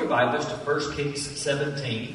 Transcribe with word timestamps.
your 0.00 0.08
Bibles 0.08 0.46
to 0.46 0.54
1 0.54 0.96
Kings 0.96 1.20
17. 1.20 2.14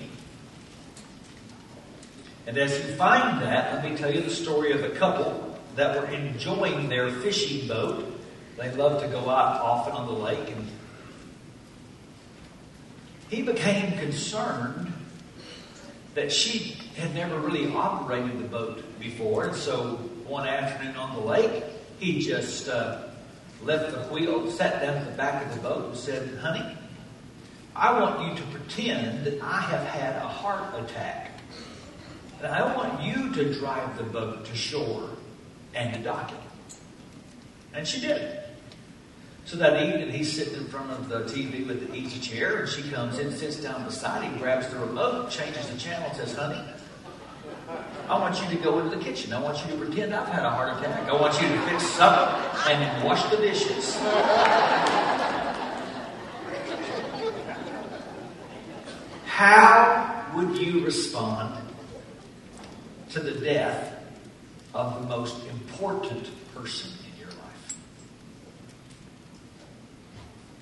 And 2.47 2.57
as 2.57 2.71
you 2.71 2.95
find 2.95 3.39
that, 3.43 3.75
let 3.75 3.91
me 3.91 3.95
tell 3.95 4.11
you 4.11 4.21
the 4.21 4.31
story 4.31 4.71
of 4.71 4.83
a 4.83 4.89
couple 4.89 5.55
that 5.75 5.95
were 5.95 6.07
enjoying 6.07 6.89
their 6.89 7.11
fishing 7.11 7.67
boat. 7.67 8.11
They 8.57 8.71
love 8.71 9.03
to 9.03 9.07
go 9.07 9.29
out 9.29 9.61
often 9.61 9.93
on 9.93 10.07
the 10.07 10.13
lake. 10.13 10.49
And 10.49 10.67
he 13.29 13.43
became 13.43 13.99
concerned 13.99 14.91
that 16.15 16.31
she 16.31 16.77
had 16.97 17.13
never 17.13 17.37
really 17.37 17.71
operated 17.71 18.39
the 18.39 18.47
boat 18.47 18.83
before. 18.99 19.45
And 19.45 19.55
so 19.55 19.97
one 20.25 20.47
afternoon 20.47 20.95
on 20.95 21.15
the 21.15 21.21
lake, 21.21 21.63
he 21.99 22.19
just 22.19 22.67
uh, 22.67 23.03
left 23.61 23.91
the 23.91 24.11
wheel, 24.11 24.49
sat 24.49 24.81
down 24.81 24.97
at 24.97 25.05
the 25.05 25.15
back 25.15 25.45
of 25.45 25.53
the 25.53 25.61
boat, 25.61 25.85
and 25.85 25.95
said, 25.95 26.35
Honey, 26.39 26.75
I 27.75 27.99
want 27.99 28.29
you 28.29 28.35
to 28.37 28.43
pretend 28.51 29.25
that 29.25 29.41
I 29.41 29.59
have 29.59 29.85
had 29.87 30.15
a 30.15 30.27
heart 30.27 30.81
attack. 30.81 31.31
And 32.37 32.47
I 32.47 32.75
want 32.75 33.01
you 33.03 33.33
to 33.33 33.53
drive 33.53 33.97
the 33.97 34.03
boat 34.03 34.45
to 34.45 34.55
shore 34.55 35.09
and 35.73 35.93
to 35.93 36.01
dock 36.01 36.31
it. 36.31 36.77
And 37.73 37.85
she 37.85 37.99
did. 37.99 38.39
So 39.43 39.57
that 39.57 39.81
evening, 39.81 40.09
he's 40.09 40.31
sitting 40.31 40.55
in 40.55 40.65
front 40.65 40.89
of 40.91 41.09
the 41.09 41.19
TV 41.23 41.67
with 41.67 41.87
the 41.87 41.95
easy 41.95 42.19
chair, 42.19 42.61
and 42.61 42.69
she 42.69 42.81
comes 42.89 43.19
in, 43.19 43.31
sits 43.31 43.57
down 43.57 43.83
beside 43.83 44.23
him, 44.23 44.37
grabs 44.39 44.67
the 44.69 44.79
remote, 44.79 45.29
changes 45.29 45.67
the 45.69 45.77
channel, 45.77 46.11
says, 46.15 46.33
Honey, 46.35 46.61
I 48.09 48.17
want 48.17 48.41
you 48.41 48.57
to 48.57 48.63
go 48.63 48.79
into 48.79 48.95
the 48.95 49.03
kitchen. 49.03 49.33
I 49.33 49.41
want 49.41 49.63
you 49.65 49.71
to 49.71 49.77
pretend 49.77 50.15
I've 50.15 50.27
had 50.29 50.45
a 50.45 50.49
heart 50.49 50.77
attack. 50.79 51.07
I 51.09 51.13
want 51.13 51.39
you 51.41 51.47
to 51.47 51.61
fix 51.67 51.83
supper 51.83 52.69
and 52.69 53.03
wash 53.03 53.23
the 53.29 53.37
dishes. 53.37 53.97
How 59.35 60.31
would 60.33 60.57
you 60.57 60.85
respond 60.85 61.61
to 63.09 63.19
the 63.19 63.33
death 63.33 64.01
of 64.73 65.01
the 65.01 65.09
most 65.09 65.45
important 65.47 66.29
person 66.55 66.89
in 67.03 67.19
your 67.19 67.27
life? 67.31 67.75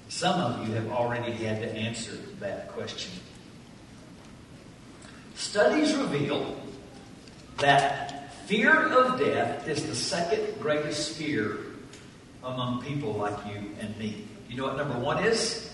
Some 0.10 0.42
of 0.42 0.68
you 0.68 0.74
have 0.74 0.90
already 0.90 1.34
had 1.34 1.62
to 1.62 1.72
answer 1.72 2.14
that 2.40 2.70
question. 2.70 3.12
Studies 5.36 5.94
reveal 5.94 6.60
that 7.60 8.34
fear 8.48 8.88
of 8.92 9.20
death 9.20 9.68
is 9.68 9.86
the 9.86 9.94
second 9.94 10.60
greatest 10.60 11.16
fear 11.16 11.60
among 12.44 12.82
people 12.82 13.14
like 13.14 13.38
you 13.46 13.70
and 13.80 13.96
me. 14.00 14.26
You 14.50 14.58
know 14.58 14.64
what 14.64 14.78
number 14.78 14.98
one 14.98 15.24
is? 15.24 15.72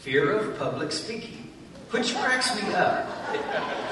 Fear 0.00 0.32
of 0.32 0.58
public 0.58 0.90
speaking, 0.90 1.45
which 1.90 2.14
cracks 2.16 2.54
me 2.60 2.72
up. 2.74 3.06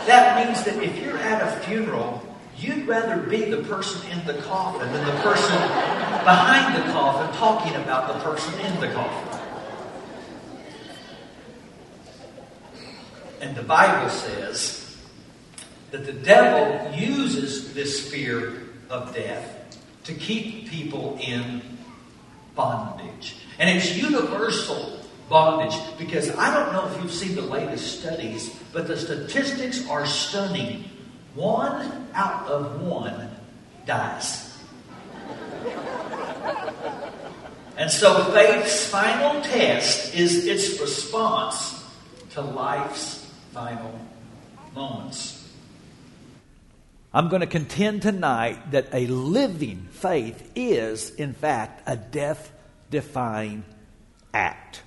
That 0.06 0.46
means 0.46 0.64
that 0.64 0.82
if 0.82 1.02
you're 1.02 1.18
at 1.18 1.42
a 1.42 1.60
funeral, 1.60 2.22
you'd 2.56 2.86
rather 2.86 3.22
be 3.22 3.44
the 3.50 3.62
person 3.64 4.10
in 4.10 4.24
the 4.26 4.34
coffin 4.42 4.90
than 4.92 5.04
the 5.06 5.22
person 5.22 5.56
behind 6.24 6.76
the 6.76 6.92
coffin 6.92 7.34
talking 7.36 7.74
about 7.76 8.08
the 8.08 8.20
person 8.20 8.58
in 8.60 8.80
the 8.80 8.88
coffin. 8.88 9.40
And 13.40 13.56
the 13.56 13.62
Bible 13.62 14.08
says 14.08 14.96
that 15.90 16.06
the 16.06 16.12
devil 16.12 16.92
uses 16.98 17.74
this 17.74 18.10
fear 18.10 18.62
of 18.88 19.14
death 19.14 19.78
to 20.04 20.14
keep 20.14 20.68
people 20.68 21.18
in 21.20 21.60
bondage. 22.54 23.36
And 23.58 23.68
it's 23.68 23.96
universal 23.96 24.93
bondage 25.28 25.78
because 25.98 26.34
I 26.36 26.54
don't 26.54 26.72
know 26.72 26.88
if 26.90 27.02
you've 27.02 27.12
seen 27.12 27.34
the 27.34 27.42
latest 27.42 28.00
studies, 28.00 28.54
but 28.72 28.86
the 28.86 28.96
statistics 28.96 29.88
are 29.88 30.06
stunning. 30.06 30.84
One 31.34 32.08
out 32.14 32.46
of 32.46 32.82
one 32.82 33.30
dies. 33.86 34.50
And 37.76 37.90
so 37.90 38.32
faith's 38.32 38.86
final 38.86 39.42
test 39.42 40.14
is 40.14 40.46
its 40.46 40.80
response 40.80 41.84
to 42.30 42.40
life's 42.40 43.28
final 43.52 43.98
moments. 44.74 45.40
I'm 47.12 47.28
going 47.28 47.40
to 47.40 47.46
contend 47.46 48.02
tonight 48.02 48.72
that 48.72 48.88
a 48.92 49.06
living 49.06 49.88
faith 49.90 50.50
is, 50.54 51.10
in 51.14 51.32
fact, 51.32 51.82
a 51.86 51.96
death 51.96 52.52
defying 52.90 53.64
act. 54.32 54.82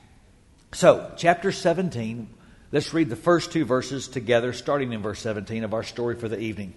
So, 0.73 1.11
chapter 1.17 1.51
17, 1.51 2.29
let's 2.72 2.94
read 2.94 3.09
the 3.09 3.16
first 3.16 3.51
two 3.51 3.66
verses 3.66 4.07
together, 4.07 4.53
starting 4.53 4.94
in 4.94 5.01
verse 5.01 5.19
17 5.19 5.63
of 5.63 5.73
our 5.73 5.83
story 5.83 6.16
for 6.16 6.28
the 6.28 6.39
evening. 6.39 6.73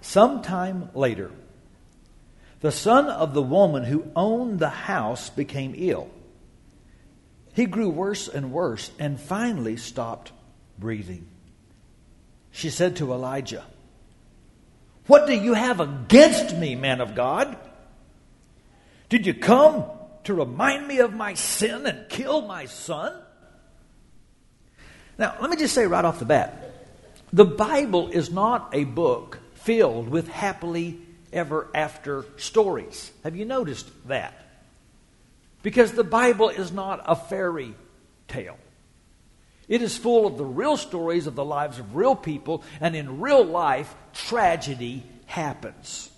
Sometime 0.00 0.90
later, 0.94 1.30
the 2.60 2.72
son 2.72 3.06
of 3.06 3.34
the 3.34 3.42
woman 3.42 3.84
who 3.84 4.10
owned 4.14 4.58
the 4.58 4.68
house 4.68 5.28
became 5.30 5.74
ill 5.76 6.08
he 7.54 7.66
grew 7.66 7.88
worse 7.88 8.28
and 8.28 8.52
worse 8.52 8.90
and 8.98 9.18
finally 9.18 9.76
stopped 9.76 10.32
breathing. 10.76 11.26
She 12.50 12.68
said 12.68 12.96
to 12.96 13.12
Elijah, 13.12 13.64
What 15.06 15.28
do 15.28 15.34
you 15.34 15.54
have 15.54 15.78
against 15.78 16.56
me, 16.56 16.74
man 16.74 17.00
of 17.00 17.14
God? 17.14 17.56
Did 19.14 19.26
you 19.28 19.34
come 19.34 19.84
to 20.24 20.34
remind 20.34 20.88
me 20.88 20.98
of 20.98 21.14
my 21.14 21.34
sin 21.34 21.86
and 21.86 22.08
kill 22.08 22.42
my 22.42 22.66
son? 22.66 23.14
Now, 25.16 25.36
let 25.40 25.50
me 25.50 25.56
just 25.56 25.72
say 25.72 25.86
right 25.86 26.04
off 26.04 26.18
the 26.18 26.24
bat 26.24 26.74
the 27.32 27.44
Bible 27.44 28.08
is 28.08 28.32
not 28.32 28.70
a 28.72 28.82
book 28.82 29.38
filled 29.54 30.08
with 30.08 30.26
happily 30.26 30.98
ever 31.32 31.68
after 31.76 32.24
stories. 32.38 33.12
Have 33.22 33.36
you 33.36 33.44
noticed 33.44 33.88
that? 34.08 34.34
Because 35.62 35.92
the 35.92 36.02
Bible 36.02 36.48
is 36.48 36.72
not 36.72 37.00
a 37.06 37.14
fairy 37.14 37.76
tale. 38.26 38.58
It 39.68 39.80
is 39.80 39.96
full 39.96 40.26
of 40.26 40.38
the 40.38 40.44
real 40.44 40.76
stories 40.76 41.28
of 41.28 41.36
the 41.36 41.44
lives 41.44 41.78
of 41.78 41.94
real 41.94 42.16
people, 42.16 42.64
and 42.80 42.96
in 42.96 43.20
real 43.20 43.44
life, 43.44 43.94
tragedy 44.12 45.04
happens. 45.26 46.10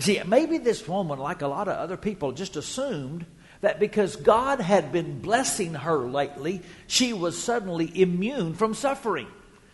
See, 0.00 0.20
maybe 0.26 0.58
this 0.58 0.88
woman, 0.88 1.18
like 1.18 1.42
a 1.42 1.46
lot 1.46 1.68
of 1.68 1.76
other 1.76 1.96
people, 1.98 2.32
just 2.32 2.56
assumed 2.56 3.26
that 3.60 3.78
because 3.78 4.16
God 4.16 4.60
had 4.60 4.92
been 4.92 5.20
blessing 5.20 5.74
her 5.74 5.98
lately, 5.98 6.62
she 6.86 7.12
was 7.12 7.40
suddenly 7.40 7.90
immune 8.00 8.54
from 8.54 8.72
suffering. 8.72 9.26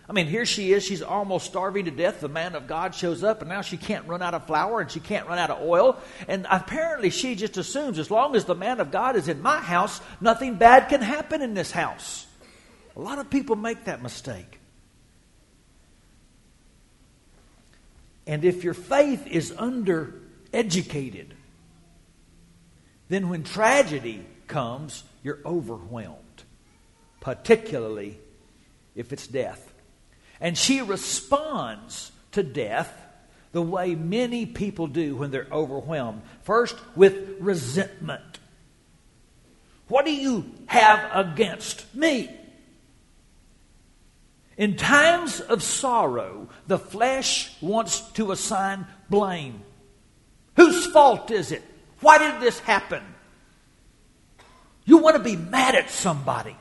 I 0.08 0.12
mean, 0.12 0.26
here 0.26 0.44
she 0.44 0.72
is. 0.72 0.84
She's 0.84 1.02
almost 1.02 1.46
starving 1.46 1.84
to 1.84 1.90
death. 1.92 2.20
The 2.20 2.28
man 2.28 2.54
of 2.54 2.66
God 2.66 2.94
shows 2.94 3.24
up, 3.24 3.40
and 3.40 3.48
now 3.48 3.60
she 3.62 3.76
can't 3.76 4.06
run 4.06 4.22
out 4.22 4.34
of 4.34 4.46
flour 4.46 4.80
and 4.80 4.90
she 4.90 5.00
can't 5.00 5.28
run 5.28 5.38
out 5.38 5.50
of 5.50 5.62
oil. 5.62 5.96
And 6.26 6.46
apparently, 6.50 7.10
she 7.10 7.34
just 7.34 7.56
assumes 7.56 7.98
as 7.98 8.10
long 8.10 8.34
as 8.34 8.44
the 8.44 8.54
man 8.54 8.80
of 8.80 8.90
God 8.90 9.16
is 9.16 9.28
in 9.28 9.42
my 9.42 9.58
house, 9.58 10.00
nothing 10.20 10.56
bad 10.56 10.88
can 10.88 11.02
happen 11.02 11.42
in 11.42 11.54
this 11.54 11.70
house. 11.70 12.26
A 12.96 13.00
lot 13.00 13.18
of 13.18 13.30
people 13.30 13.56
make 13.56 13.84
that 13.84 14.02
mistake. 14.02 14.55
And 18.26 18.44
if 18.44 18.64
your 18.64 18.74
faith 18.74 19.26
is 19.26 19.52
undereducated, 19.52 21.28
then 23.08 23.28
when 23.28 23.44
tragedy 23.44 24.24
comes, 24.48 25.04
you're 25.22 25.38
overwhelmed, 25.44 26.44
particularly 27.20 28.18
if 28.94 29.12
it's 29.12 29.26
death. 29.26 29.72
And 30.40 30.58
she 30.58 30.82
responds 30.82 32.10
to 32.32 32.42
death 32.42 32.92
the 33.52 33.62
way 33.62 33.94
many 33.94 34.44
people 34.44 34.86
do 34.86 35.16
when 35.16 35.30
they're 35.30 35.46
overwhelmed. 35.50 36.22
First, 36.42 36.76
with 36.94 37.36
resentment. 37.40 38.40
What 39.88 40.04
do 40.04 40.12
you 40.12 40.50
have 40.66 41.08
against 41.14 41.94
me? 41.94 42.28
In 44.56 44.76
times 44.76 45.40
of 45.40 45.62
sorrow, 45.62 46.48
the 46.66 46.78
flesh 46.78 47.52
wants 47.60 48.00
to 48.12 48.32
assign 48.32 48.86
blame. 49.10 49.62
Whose 50.56 50.86
fault 50.86 51.30
is 51.30 51.52
it? 51.52 51.62
Why 52.00 52.18
did 52.18 52.40
this 52.40 52.58
happen? 52.60 53.02
You 54.84 54.98
want 54.98 55.16
to 55.16 55.22
be 55.22 55.36
mad 55.36 55.74
at 55.74 55.90
somebody. 55.90 56.56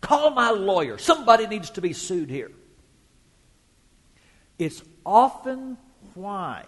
Call 0.00 0.30
my 0.30 0.50
lawyer. 0.50 0.98
Somebody 0.98 1.46
needs 1.46 1.70
to 1.70 1.80
be 1.80 1.92
sued 1.92 2.30
here. 2.30 2.50
It's 4.58 4.82
often 5.06 5.76
why, 6.14 6.64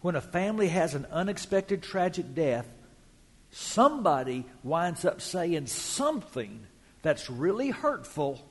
when 0.00 0.14
a 0.14 0.20
family 0.20 0.68
has 0.68 0.94
an 0.94 1.06
unexpected 1.10 1.82
tragic 1.82 2.34
death, 2.34 2.66
somebody 3.50 4.46
winds 4.62 5.04
up 5.04 5.20
saying 5.20 5.66
something 5.66 6.66
that's 7.02 7.28
really 7.28 7.70
hurtful 7.70 8.44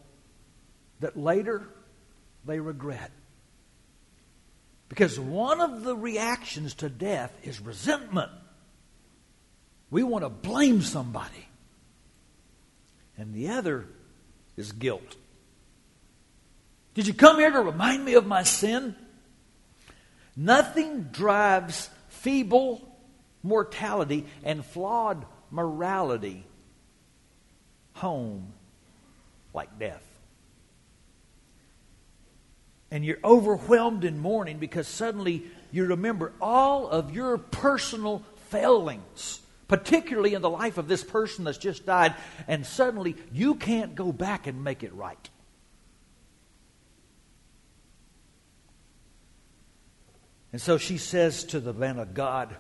that 1.04 1.18
later 1.18 1.68
they 2.46 2.62
regret. 2.62 3.12
Because 4.88 5.20
one 5.20 5.60
of 5.60 5.84
the 5.84 5.96
reactions 5.96 6.76
to 6.76 6.90
death 6.90 7.36
is 7.44 7.60
resentment. 7.60 8.32
We 9.92 10.02
want 10.02 10.24
to 10.24 10.30
blame 10.30 10.82
somebody. 10.82 11.46
And 13.18 13.34
the 13.34 13.50
other 13.50 13.86
is 14.56 14.72
guilt. 14.72 15.18
Did 16.94 17.08
you 17.08 17.14
come 17.14 17.38
here 17.38 17.52
to 17.52 17.62
remind 17.62 18.06
me 18.06 18.14
of 18.14 18.26
my 18.26 18.44
sin? 18.44 18.96
Nothing 20.38 21.10
drives 21.12 21.90
feeble 22.08 22.82
mortality 23.44 24.26
and 24.46 24.66
flawed 24.66 25.26
morality 25.52 26.46
home 27.94 28.54
like 29.54 29.78
death. 29.78 30.13
And 32.94 33.04
you're 33.04 33.18
overwhelmed 33.24 34.06
in 34.06 34.20
mourning 34.20 34.60
because 34.60 34.88
suddenly 34.88 35.46
you 35.72 35.84
remember 35.86 36.32
all 36.40 36.88
of 36.88 37.12
your 37.12 37.40
personal 37.40 38.24
failings, 38.50 39.42
particularly 39.68 40.36
in 40.36 40.44
the 40.44 40.50
life 40.50 40.78
of 40.78 40.88
this 40.88 41.04
person 41.04 41.46
that's 41.46 41.58
just 41.58 41.88
died, 41.88 42.14
and 42.48 42.64
suddenly 42.64 43.16
you 43.32 43.56
can't 43.56 43.96
go 43.96 44.12
back 44.12 44.46
and 44.46 44.64
make 44.64 44.84
it 44.84 44.94
right. 44.94 45.30
And 50.52 50.62
so 50.62 50.78
she 50.78 51.00
says 51.00 51.46
to 51.46 51.60
the 51.60 51.74
man 51.74 51.98
of 51.98 52.14
God, 52.14 52.56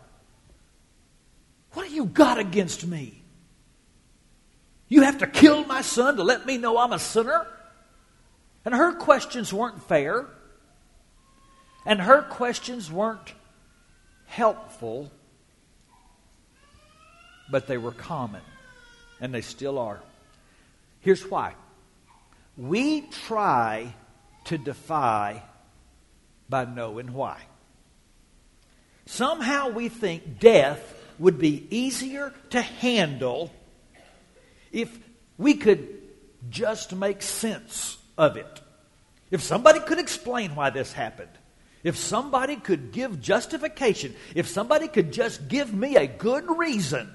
What 1.73 1.85
have 1.85 1.93
you 1.93 2.05
got 2.05 2.39
against 2.39 2.87
me? 2.87 3.21
You 4.87 5.03
have 5.03 5.19
to 5.19 5.27
kill 5.27 5.63
my 5.65 5.83
son 5.83 6.17
to 6.17 6.23
let 6.23 6.47
me 6.47 6.57
know 6.57 6.79
I'm 6.79 6.91
a 6.91 6.97
sinner? 6.97 7.45
And 8.65 8.73
her 8.73 8.93
questions 8.93 9.51
weren't 9.53 9.83
fair. 9.83 10.27
And 11.85 11.99
her 12.01 12.21
questions 12.21 12.91
weren't 12.91 13.33
helpful, 14.25 15.11
but 17.51 17.67
they 17.67 17.77
were 17.77 17.91
common. 17.91 18.41
And 19.19 19.33
they 19.33 19.41
still 19.41 19.77
are. 19.77 20.01
Here's 21.01 21.29
why 21.29 21.55
we 22.55 23.01
try 23.01 23.93
to 24.45 24.57
defy 24.57 25.43
by 26.47 26.65
knowing 26.65 27.13
why. 27.13 27.39
Somehow 29.05 29.69
we 29.69 29.89
think 29.89 30.39
death 30.39 30.95
would 31.19 31.39
be 31.39 31.67
easier 31.69 32.33
to 32.51 32.61
handle 32.61 33.51
if 34.71 34.97
we 35.37 35.55
could 35.55 35.87
just 36.49 36.95
make 36.95 37.21
sense 37.21 37.97
of 38.17 38.37
it. 38.37 38.61
If 39.31 39.41
somebody 39.41 39.79
could 39.79 39.99
explain 39.99 40.55
why 40.55 40.69
this 40.69 40.93
happened, 40.93 41.31
if 41.83 41.97
somebody 41.97 42.55
could 42.55 42.91
give 42.91 43.21
justification, 43.21 44.15
if 44.35 44.47
somebody 44.47 44.87
could 44.87 45.11
just 45.11 45.47
give 45.47 45.73
me 45.73 45.95
a 45.97 46.07
good 46.07 46.45
reason, 46.57 47.13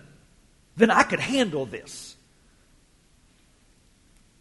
then 0.76 0.90
I 0.90 1.02
could 1.04 1.20
handle 1.20 1.64
this. 1.64 2.16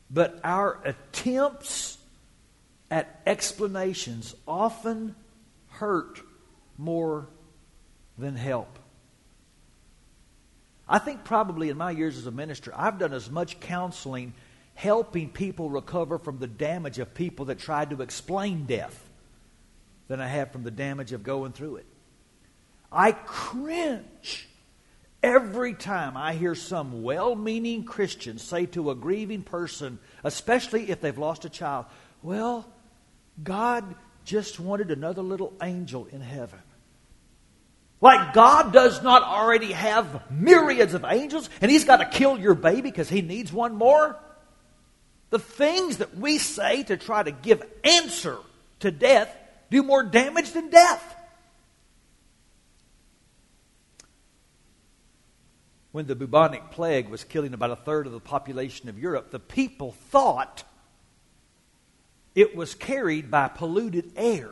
But 0.10 0.40
our 0.44 0.80
attempts 0.84 1.98
at 2.90 3.22
explanations 3.26 4.36
often 4.48 5.16
hurt 5.70 6.22
more 6.78 7.28
than 8.18 8.36
help. 8.36 8.80
I 10.90 11.00
think 11.00 11.26
probably 11.26 11.70
in 11.70 11.78
my 11.78 11.92
years 11.92 12.18
as 12.18 12.26
a 12.28 12.32
minister, 12.32 12.72
I've 12.76 12.98
done 12.98 13.14
as 13.14 13.30
much 13.30 13.60
counseling 13.60 14.34
helping 14.78 15.28
people 15.28 15.72
recover 15.72 16.20
from 16.20 16.38
the 16.38 16.46
damage 16.46 17.00
of 17.00 17.12
people 17.16 17.46
that 17.46 17.58
tried 17.58 17.90
to 17.90 18.04
explain 18.04 18.66
death 18.68 19.10
than 20.08 20.22
I 20.22 20.28
have 20.28 20.52
from 20.52 20.62
the 20.62 20.70
damage 20.70 21.14
of 21.14 21.24
going 21.24 21.52
through 21.52 21.78
it. 21.78 21.88
I 22.92 23.12
cringe 23.12 24.48
every 25.24 25.74
time 25.74 26.16
I 26.16 26.34
hear 26.34 26.54
some 26.54 27.02
well 27.02 27.36
meaning 27.36 27.86
Christian 27.86 28.38
say 28.38 28.68
to 28.68 28.92
a 28.92 28.96
grieving 28.96 29.42
person, 29.42 29.98
especially 30.24 30.92
if 30.92 31.02
they've 31.02 31.18
lost 31.18 31.44
a 31.44 31.50
child, 31.50 31.88
Well, 32.22 32.64
God 33.44 33.96
just 34.26 34.60
wanted 34.60 34.92
another 34.92 35.24
little 35.24 35.54
angel 35.60 36.08
in 36.12 36.22
heaven. 36.22 36.60
Like 38.00 38.32
God 38.36 38.72
does 38.74 39.02
not 39.02 39.24
already 39.24 39.72
have 39.72 40.30
myriads 40.30 40.94
of 40.94 41.04
angels 41.04 41.50
and 41.62 41.72
He's 41.72 41.86
got 41.86 41.98
to 41.98 42.06
kill 42.06 42.38
your 42.38 42.54
baby 42.54 42.82
because 42.82 43.10
He 43.10 43.24
needs 43.24 43.52
one 43.52 43.74
more? 43.74 44.20
The 45.30 45.40
things 45.40 45.98
that 45.98 46.18
we 46.18 46.38
say 46.38 46.84
to 46.84 46.98
try 46.98 47.24
to 47.24 47.32
give 47.32 47.64
answer 47.84 48.38
to 48.80 48.92
death 48.92 49.36
do 49.70 49.84
more 49.84 50.04
damage 50.04 50.52
than 50.52 50.70
death. 50.70 51.16
When 55.92 56.08
the 56.08 56.16
bubonic 56.16 56.72
plague 56.72 57.10
was 57.10 57.24
killing 57.24 57.54
about 57.54 57.72
a 57.72 57.76
third 57.76 58.06
of 58.06 58.14
the 58.14 58.20
population 58.20 58.88
of 58.88 59.00
Europe, 59.00 59.32
the 59.32 59.40
people 59.40 59.94
thought 60.12 60.64
it 62.36 62.56
was 62.56 62.76
carried 62.76 63.32
by 63.32 63.48
polluted 63.48 64.12
air. 64.16 64.52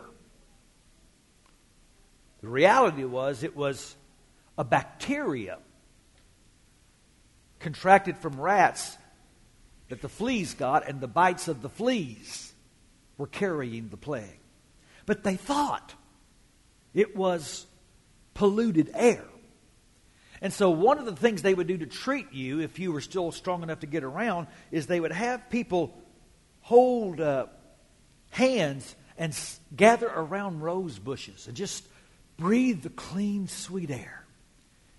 The 2.41 2.47
reality 2.47 3.03
was 3.03 3.43
it 3.43 3.55
was 3.55 3.95
a 4.57 4.63
bacteria 4.63 5.59
contracted 7.59 8.17
from 8.17 8.39
rats 8.39 8.97
that 9.89 10.01
the 10.01 10.09
fleas 10.09 10.53
got, 10.53 10.87
and 10.87 10.99
the 10.99 11.07
bites 11.07 11.47
of 11.47 11.61
the 11.61 11.69
fleas 11.69 12.53
were 13.17 13.27
carrying 13.27 13.89
the 13.89 13.97
plague. 13.97 14.39
But 15.05 15.23
they 15.23 15.35
thought 15.35 15.93
it 16.93 17.15
was 17.15 17.65
polluted 18.33 18.91
air. 18.93 19.23
And 20.41 20.51
so, 20.51 20.69
one 20.69 20.97
of 20.97 21.05
the 21.05 21.15
things 21.15 21.41
they 21.41 21.53
would 21.53 21.67
do 21.67 21.77
to 21.77 21.85
treat 21.85 22.33
you, 22.33 22.59
if 22.59 22.79
you 22.79 22.91
were 22.91 23.01
still 23.01 23.31
strong 23.31 23.63
enough 23.63 23.79
to 23.79 23.87
get 23.87 24.03
around, 24.03 24.47
is 24.71 24.87
they 24.87 24.99
would 24.99 25.11
have 25.11 25.49
people 25.49 25.95
hold 26.61 27.21
uh, 27.21 27.45
hands 28.31 28.95
and 29.17 29.37
gather 29.75 30.07
around 30.07 30.61
rose 30.61 30.99
bushes 30.99 31.47
and 31.47 31.55
just 31.55 31.87
breathe 32.37 32.81
the 32.81 32.89
clean, 32.89 33.47
sweet 33.47 33.89
air. 33.89 34.25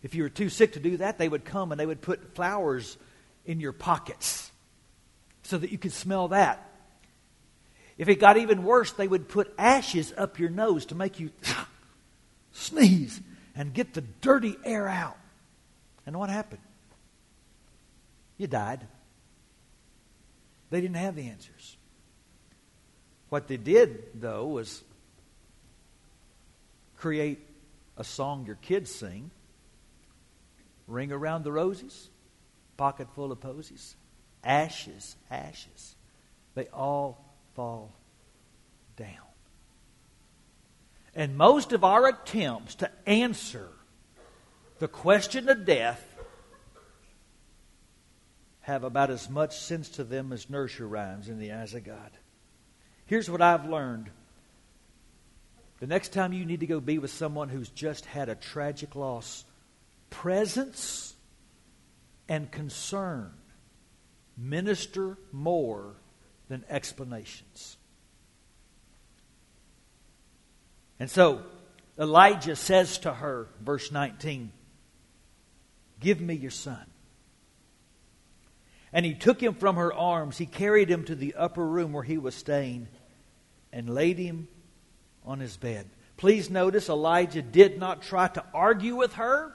If 0.03 0.15
you 0.15 0.23
were 0.23 0.31
too 0.31 0.49
sick 0.49 0.75
to 0.75 0.81
do 0.81 0.97
that, 0.99 1.19
they 1.19 1.29
would 1.29 1.45
come 1.45 1.71
and 1.71 1.79
they 1.79 1.87
would 1.87 2.01
put 2.01 2.35
flowers 2.35 2.97
in 3.45 3.61
your 3.61 3.73
pockets 3.73 4.51
so 5.47 5.59
that 5.59 5.71
you 5.71 5.79
could 5.79 5.93
smell 5.93 6.29
that. 6.29 6.63
If 7.99 8.09
it 8.09 8.17
got 8.17 8.37
even 8.37 8.65
worse, 8.65 8.93
they 8.93 9.09
would 9.09 9.29
put 9.29 9.53
ashes 9.57 10.13
up 10.17 10.39
your 10.39 10.51
nose 10.51 10.87
to 10.87 10.95
make 10.95 11.19
you 11.19 11.31
sneeze 12.53 13.21
and 13.55 13.73
get 13.73 13.95
the 13.95 14.03
dirty 14.21 14.57
air 14.65 14.89
out. 14.89 15.17
And 16.05 16.19
what 16.19 16.29
happened? 16.29 16.61
You 18.37 18.47
died. 18.47 18.87
They 20.71 20.81
didn't 20.81 20.97
have 20.97 21.17
the 21.17 21.29
answers. 21.29 21.77
What 23.29 23.49
they 23.49 23.57
did, 23.57 24.21
though, 24.21 24.47
was 24.47 24.83
create 26.97 27.41
a 27.97 28.05
song 28.05 28.47
your 28.47 28.57
kids 28.57 28.95
sing 28.95 29.31
Ring 30.87 31.11
around 31.11 31.43
the 31.43 31.51
roses, 31.51 32.09
pocket 32.77 33.09
full 33.15 33.33
of 33.33 33.41
posies, 33.41 33.97
ashes, 34.47 35.17
ashes. 35.31 35.97
They 36.55 36.69
all 36.69 37.35
fall 37.55 37.93
down. 38.97 39.09
And 41.15 41.37
most 41.37 41.73
of 41.73 41.85
our 41.85 42.09
attempts 42.09 42.77
to 42.77 42.91
answer 43.07 43.69
the 44.79 44.89
question 44.89 45.49
of 45.49 45.65
death 45.65 46.03
have 48.61 48.85
about 48.85 49.11
as 49.11 49.29
much 49.31 49.59
sense 49.59 49.89
to 49.91 50.05
them 50.05 50.33
as 50.33 50.51
nursery 50.51 50.87
rhymes 50.87 51.29
in 51.29 51.39
the 51.39 51.53
eyes 51.53 51.75
of 51.75 51.85
God. 51.85 52.11
Here's 53.07 53.31
what 53.31 53.41
I've 53.41 53.69
learned 53.69 54.11
the 55.79 55.87
next 55.87 56.13
time 56.13 56.33
you 56.33 56.47
need 56.47 56.61
to 56.61 56.67
go 56.67 56.81
be 56.81 56.99
with 56.99 57.11
someone 57.11 57.51
who's 57.51 57.69
just 57.69 58.07
had 58.07 58.31
a 58.31 58.35
tragic 58.35 58.97
loss, 58.97 59.45
presence 60.09 61.15
and 62.29 62.51
concern 62.51 63.31
minister 64.37 65.19
more 65.33 65.95
than 66.49 66.65
explanations. 66.69 67.77
And 70.99 71.11
so 71.11 71.43
Elijah 71.99 72.57
says 72.57 72.99
to 72.99 73.13
her, 73.13 73.49
verse 73.61 73.91
19, 73.93 74.53
Give 76.01 76.21
me 76.21 76.35
your 76.35 76.51
son. 76.51 76.85
And 78.93 79.05
he 79.05 79.15
took 79.15 79.43
him 79.43 79.55
from 79.55 79.77
her 79.77 79.93
arms. 79.93 80.39
He 80.39 80.47
carried 80.47 80.91
him 80.91 81.05
to 81.05 81.15
the 81.15 81.35
upper 81.35 81.67
room 81.67 81.93
where 81.93 82.03
he 82.03 82.19
was 82.19 82.35
staying 82.35 82.89
and 83.73 83.91
laid 83.91 84.19
him 84.19 84.49
on 85.25 85.41
his 85.41 85.57
bed. 85.57 85.89
Please 86.17 86.49
notice 86.49 86.89
Elijah 86.89 87.43
did 87.43 87.79
not 87.79 88.03
try 88.03 88.29
to 88.29 88.45
argue 88.55 88.97
with 88.97 89.15
her, 89.15 89.53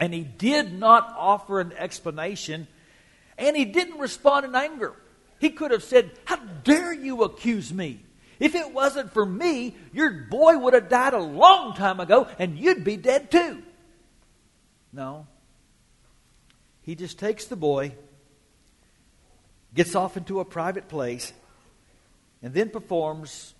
and 0.00 0.12
he 0.12 0.24
did 0.24 0.72
not 0.72 1.14
offer 1.16 1.60
an 1.60 1.72
explanation, 1.76 2.66
and 3.38 3.56
he 3.56 3.64
didn't 3.64 3.98
respond 3.98 4.46
in 4.46 4.54
anger. 4.54 4.94
He 5.38 5.50
could 5.50 5.70
have 5.70 5.84
said, 5.84 6.10
How 6.24 6.36
dare 6.36 6.92
you 6.92 7.22
accuse 7.22 7.72
me? 7.72 8.00
If 8.38 8.54
it 8.54 8.72
wasn't 8.72 9.12
for 9.12 9.24
me, 9.24 9.76
your 9.92 10.10
boy 10.10 10.58
would 10.58 10.74
have 10.74 10.88
died 10.88 11.14
a 11.14 11.18
long 11.18 11.74
time 11.74 12.00
ago 12.00 12.28
and 12.38 12.58
you'd 12.58 12.84
be 12.84 12.96
dead 12.96 13.30
too. 13.30 13.62
No. 14.92 15.26
He 16.82 16.94
just 16.94 17.18
takes 17.18 17.46
the 17.46 17.56
boy, 17.56 17.94
gets 19.74 19.94
off 19.94 20.16
into 20.16 20.40
a 20.40 20.44
private 20.44 20.88
place, 20.88 21.32
and 22.42 22.54
then 22.54 22.70
performs, 22.70 23.54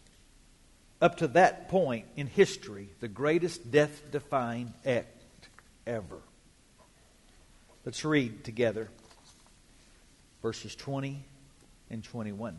up 1.03 1.19
to 1.19 1.29
that 1.29 1.69
point 1.69 2.07
in 2.17 2.27
history, 2.27 2.89
the 3.01 3.09
greatest 3.09 3.71
death 3.71 4.03
defying 4.13 4.73
act 4.85 5.49
ever. 5.87 6.19
Let's 7.85 8.05
read 8.05 8.45
together 8.45 8.89
verses 10.43 10.75
20 10.75 11.25
and 11.91 12.05
21. 12.05 12.57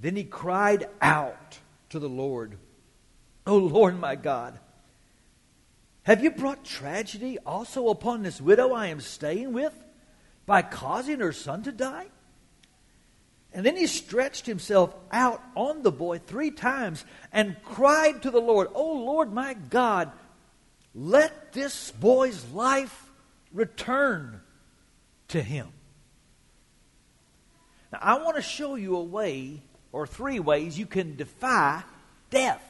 Then 0.00 0.16
he 0.16 0.24
cried 0.24 0.88
out 1.00 1.58
to 1.90 1.98
the 1.98 2.08
Lord, 2.08 2.58
O 3.46 3.56
Lord 3.56 3.98
my 3.98 4.16
God, 4.16 4.58
have 6.02 6.22
you 6.22 6.30
brought 6.30 6.64
tragedy 6.64 7.38
also 7.46 7.88
upon 7.88 8.22
this 8.22 8.40
widow 8.40 8.72
I 8.72 8.88
am 8.88 9.00
staying 9.00 9.52
with 9.52 9.72
by 10.44 10.60
causing 10.60 11.20
her 11.20 11.32
son 11.32 11.62
to 11.62 11.72
die? 11.72 12.06
And 13.54 13.64
then 13.64 13.76
he 13.76 13.86
stretched 13.86 14.46
himself 14.46 14.94
out 15.12 15.40
on 15.54 15.82
the 15.82 15.92
boy 15.92 16.18
three 16.18 16.50
times 16.50 17.04
and 17.32 17.56
cried 17.62 18.22
to 18.22 18.30
the 18.30 18.40
Lord, 18.40 18.68
O 18.74 18.92
Lord 18.92 19.32
my 19.32 19.54
God, 19.54 20.10
let 20.94 21.52
this 21.52 21.92
boy's 21.92 22.44
life 22.50 23.03
return 23.54 24.40
to 25.28 25.40
him. 25.40 25.68
Now, 27.92 27.98
I 28.02 28.18
want 28.18 28.36
to 28.36 28.42
show 28.42 28.74
you 28.74 28.96
a 28.96 29.02
way, 29.02 29.62
or 29.92 30.06
three 30.06 30.40
ways, 30.40 30.78
you 30.78 30.86
can 30.86 31.16
defy 31.16 31.82
death. 32.30 32.62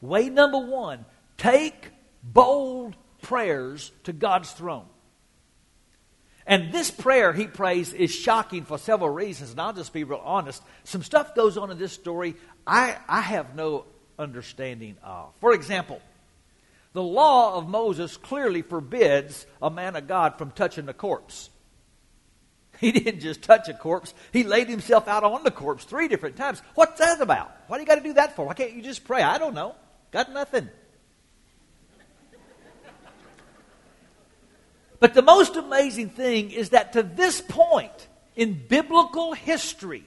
Way 0.00 0.30
number 0.30 0.58
one 0.58 1.04
take 1.36 1.90
bold 2.22 2.96
prayers 3.22 3.92
to 4.04 4.12
God's 4.12 4.50
throne. 4.50 4.86
And 6.46 6.72
this 6.72 6.90
prayer 6.90 7.34
he 7.34 7.46
prays 7.46 7.92
is 7.92 8.10
shocking 8.10 8.64
for 8.64 8.78
several 8.78 9.10
reasons, 9.10 9.50
and 9.50 9.60
I'll 9.60 9.74
just 9.74 9.92
be 9.92 10.04
real 10.04 10.22
honest. 10.24 10.62
Some 10.84 11.02
stuff 11.02 11.34
goes 11.34 11.58
on 11.58 11.70
in 11.70 11.78
this 11.78 11.92
story 11.92 12.36
I, 12.66 12.96
I 13.08 13.20
have 13.20 13.54
no 13.54 13.84
understanding 14.18 14.96
of. 15.02 15.32
For 15.40 15.52
example, 15.52 16.00
the 16.92 17.02
law 17.02 17.56
of 17.56 17.68
Moses 17.68 18.16
clearly 18.16 18.62
forbids 18.62 19.46
a 19.60 19.70
man 19.70 19.96
of 19.96 20.08
God 20.08 20.38
from 20.38 20.50
touching 20.50 20.88
a 20.88 20.94
corpse. 20.94 21.50
He 22.80 22.92
didn't 22.92 23.18
just 23.18 23.42
touch 23.42 23.68
a 23.68 23.74
corpse, 23.74 24.14
he 24.32 24.44
laid 24.44 24.68
himself 24.68 25.08
out 25.08 25.24
on 25.24 25.42
the 25.42 25.50
corpse 25.50 25.82
three 25.84 26.06
different 26.06 26.36
times. 26.36 26.62
What's 26.76 27.00
that 27.00 27.20
about? 27.20 27.50
Why 27.66 27.76
do 27.76 27.82
you 27.82 27.88
got 27.88 27.96
to 27.96 28.02
do 28.02 28.12
that 28.12 28.36
for? 28.36 28.46
Why 28.46 28.54
can't 28.54 28.72
you 28.72 28.82
just 28.82 29.04
pray? 29.04 29.20
I 29.20 29.38
don't 29.38 29.54
know. 29.54 29.74
Got 30.12 30.32
nothing. 30.32 30.68
But 35.00 35.14
the 35.14 35.22
most 35.22 35.56
amazing 35.56 36.10
thing 36.10 36.50
is 36.50 36.70
that 36.70 36.94
to 36.94 37.02
this 37.02 37.40
point 37.40 38.08
in 38.34 38.60
biblical 38.68 39.32
history, 39.32 40.04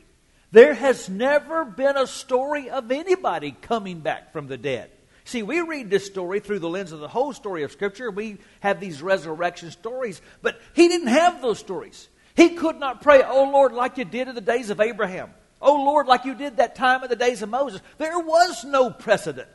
there 0.51 0.73
has 0.73 1.09
never 1.09 1.63
been 1.63 1.97
a 1.97 2.07
story 2.07 2.69
of 2.69 2.91
anybody 2.91 3.51
coming 3.51 3.99
back 3.99 4.33
from 4.33 4.47
the 4.47 4.57
dead. 4.57 4.91
See, 5.31 5.43
we 5.43 5.61
read 5.61 5.89
this 5.89 6.05
story 6.05 6.41
through 6.41 6.59
the 6.59 6.67
lens 6.67 6.91
of 6.91 6.99
the 6.99 7.07
whole 7.07 7.31
story 7.31 7.63
of 7.63 7.71
Scripture. 7.71 8.11
We 8.11 8.39
have 8.59 8.81
these 8.81 9.01
resurrection 9.01 9.71
stories, 9.71 10.21
but 10.41 10.59
he 10.73 10.89
didn't 10.89 11.07
have 11.07 11.41
those 11.41 11.57
stories. 11.57 12.09
He 12.35 12.49
could 12.49 12.81
not 12.81 13.01
pray, 13.01 13.23
Oh 13.23 13.49
Lord, 13.49 13.71
like 13.71 13.97
you 13.97 14.03
did 14.03 14.27
in 14.27 14.35
the 14.35 14.41
days 14.41 14.71
of 14.71 14.81
Abraham. 14.81 15.29
Oh 15.61 15.85
Lord, 15.85 16.05
like 16.05 16.25
you 16.25 16.35
did 16.35 16.57
that 16.57 16.75
time 16.75 17.01
in 17.03 17.09
the 17.09 17.15
days 17.15 17.41
of 17.41 17.47
Moses. 17.47 17.79
There 17.97 18.19
was 18.19 18.65
no 18.65 18.89
precedent. 18.89 19.47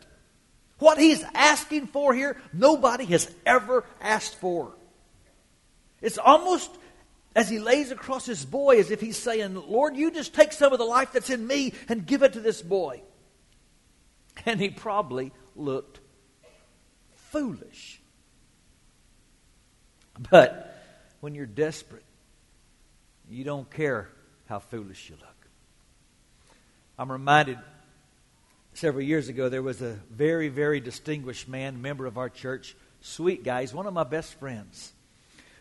What 0.78 0.96
he's 0.96 1.22
asking 1.34 1.88
for 1.88 2.14
here, 2.14 2.38
nobody 2.54 3.04
has 3.06 3.30
ever 3.44 3.84
asked 4.00 4.36
for. 4.36 4.72
It's 6.00 6.16
almost 6.16 6.70
as 7.34 7.50
he 7.50 7.58
lays 7.58 7.90
across 7.90 8.24
his 8.24 8.46
boy 8.46 8.78
as 8.78 8.90
if 8.90 9.02
he's 9.02 9.18
saying, 9.18 9.54
Lord, 9.54 9.94
you 9.94 10.10
just 10.10 10.32
take 10.32 10.52
some 10.52 10.72
of 10.72 10.78
the 10.78 10.86
life 10.86 11.12
that's 11.12 11.28
in 11.28 11.46
me 11.46 11.74
and 11.86 12.06
give 12.06 12.22
it 12.22 12.32
to 12.32 12.40
this 12.40 12.62
boy. 12.62 13.02
And 14.46 14.58
he 14.58 14.70
probably 14.70 15.32
looked 15.56 16.00
foolish. 17.14 18.00
But 20.30 20.74
when 21.20 21.34
you're 21.34 21.46
desperate, 21.46 22.04
you 23.28 23.44
don't 23.44 23.70
care 23.70 24.08
how 24.46 24.58
foolish 24.58 25.10
you 25.10 25.16
look. 25.16 25.48
I'm 26.98 27.12
reminded 27.12 27.58
several 28.74 29.02
years 29.02 29.28
ago 29.28 29.48
there 29.48 29.62
was 29.62 29.82
a 29.82 29.98
very, 30.10 30.48
very 30.48 30.80
distinguished 30.80 31.48
man, 31.48 31.82
member 31.82 32.06
of 32.06 32.16
our 32.16 32.28
church, 32.28 32.76
sweet 33.00 33.44
guy. 33.44 33.62
He's 33.62 33.74
one 33.74 33.86
of 33.86 33.92
my 33.92 34.04
best 34.04 34.34
friends. 34.34 34.92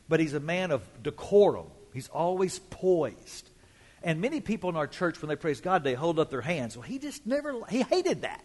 But 0.08 0.20
he's 0.20 0.34
a 0.34 0.40
man 0.40 0.72
of 0.72 0.82
decorum. 1.02 1.68
He's 1.94 2.08
always 2.10 2.60
poised. 2.60 3.50
And 4.04 4.22
many 4.22 4.40
people 4.40 4.70
in 4.70 4.76
our 4.76 4.88
church, 4.88 5.22
when 5.22 5.30
they 5.30 5.36
praise 5.36 5.62
God, 5.62 5.84
they 5.84 5.96
hold 5.96 6.20
up 6.20 6.30
their 6.30 6.42
hands. 6.42 6.78
Well, 6.78 6.84
he 6.84 7.00
just 7.00 7.26
never, 7.26 7.66
he 7.70 7.82
hated 7.82 8.22
that 8.22 8.44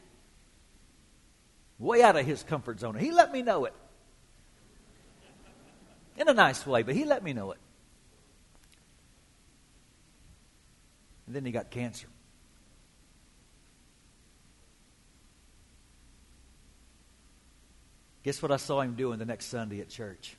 way 1.81 2.03
out 2.03 2.17
of 2.17 2.27
his 2.27 2.43
comfort 2.45 2.79
zone. 2.79 2.95
He 2.95 3.11
let 3.11 3.33
me 3.33 3.43
know 3.43 3.65
it. 3.65 3.75
In 6.17 6.29
a 6.29 6.35
nice 6.35 6.67
way, 6.67 6.83
but 6.83 6.95
he 6.95 7.05
let 7.05 7.25
me 7.25 7.33
know 7.33 7.51
it. 7.53 7.59
And 11.27 11.35
then 11.35 11.45
he 11.47 11.51
got 11.51 11.71
cancer. 11.71 12.09
Guess 18.23 18.43
what 18.43 18.53
I 18.53 18.59
saw 18.59 18.83
him 18.83 18.95
doing 18.95 19.19
the 19.19 19.25
next 19.25 19.47
Sunday 19.47 19.81
at 19.81 19.89
church? 19.89 20.37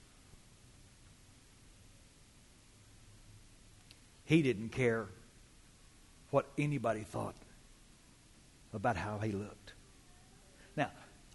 He 4.25 4.43
didn't 4.43 4.69
care 4.69 5.07
what 6.29 6.45
anybody 6.57 7.01
thought 7.01 7.35
about 8.73 8.95
how 8.95 9.17
he 9.17 9.31
looked. 9.31 9.73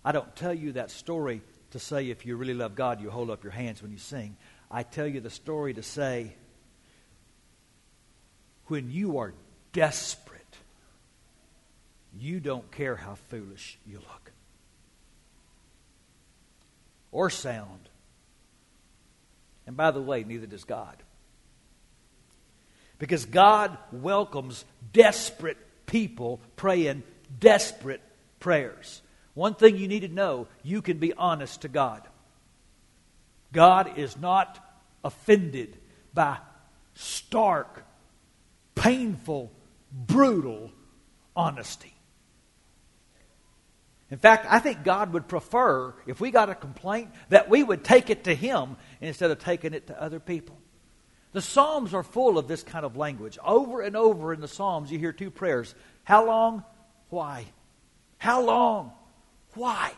I 0.07 0.13
don't 0.13 0.37
tell 0.37 0.55
you 0.55 0.73
that 0.73 0.93
story 0.93 1.43
to 1.73 1.81
say 1.81 2.11
if 2.11 2.25
you 2.25 2.37
really 2.37 2.55
love 2.55 2.77
God, 2.77 3.01
you 3.01 3.11
hold 3.11 3.29
up 3.29 3.43
your 3.43 3.51
hands 3.51 3.83
when 3.83 3.91
you 3.91 3.99
sing. 3.99 4.37
I 4.71 4.85
tell 4.85 5.07
you 5.09 5.21
the 5.21 5.31
story 5.31 5.75
to 5.75 5.83
say 5.83 6.37
when 8.67 8.89
you 8.93 9.19
are 9.19 9.35
desperate, 9.73 10.43
you 12.17 12.39
don't 12.39 12.71
care 12.71 12.95
how 12.95 13.17
foolish 13.31 13.79
you 13.85 13.97
look 13.97 14.31
or 17.11 17.29
sound. 17.29 17.89
And 19.67 19.77
by 19.77 19.91
the 19.91 20.01
way, 20.01 20.23
neither 20.23 20.47
does 20.47 20.63
God. 20.63 20.97
Because 23.01 23.25
God 23.25 23.77
welcomes 23.91 24.65
desperate 24.93 25.59
people 25.87 26.41
praying 26.55 27.03
desperate 27.41 28.03
prayers. 28.39 29.03
One 29.37 29.55
thing 29.55 29.77
you 29.77 29.87
need 29.87 30.01
to 30.01 30.09
know 30.09 30.49
you 30.63 30.81
can 30.81 30.97
be 30.97 31.13
honest 31.13 31.61
to 31.61 31.69
God. 31.69 32.01
God 33.53 33.99
is 33.99 34.17
not 34.17 34.59
offended 35.05 35.77
by 36.15 36.39
stark, 36.95 37.85
painful, 38.75 39.53
brutal 39.93 40.71
honesty. 41.37 41.93
In 44.11 44.17
fact, 44.17 44.47
I 44.49 44.59
think 44.59 44.85
God 44.85 45.13
would 45.13 45.29
prefer, 45.29 45.93
if 46.07 46.19
we 46.19 46.31
got 46.31 46.49
a 46.49 46.55
complaint, 46.55 47.11
that 47.29 47.51
we 47.51 47.63
would 47.63 47.85
take 47.85 48.09
it 48.09 48.25
to 48.25 48.35
Him 48.35 48.79
instead 49.03 49.31
of 49.31 49.39
taking 49.39 49.75
it 49.75 49.89
to 49.89 50.03
other 50.03 50.19
people. 50.19 50.57
The 51.33 51.43
Psalms 51.43 51.93
are 51.93 52.03
full 52.03 52.39
of 52.39 52.49
this 52.49 52.63
kind 52.63 52.87
of 52.87 52.97
language. 52.97 53.37
Over 53.45 53.83
and 53.83 53.97
over 53.97 54.33
in 54.33 54.41
the 54.41 54.49
Psalms, 54.49 54.91
you 54.91 54.99
hear 54.99 55.13
two 55.13 55.31
prayers 55.31 55.75
How 56.05 56.25
long? 56.25 56.65
Why? 57.11 57.45
How 58.17 58.41
long? 58.41 58.93
Why? 59.57 59.93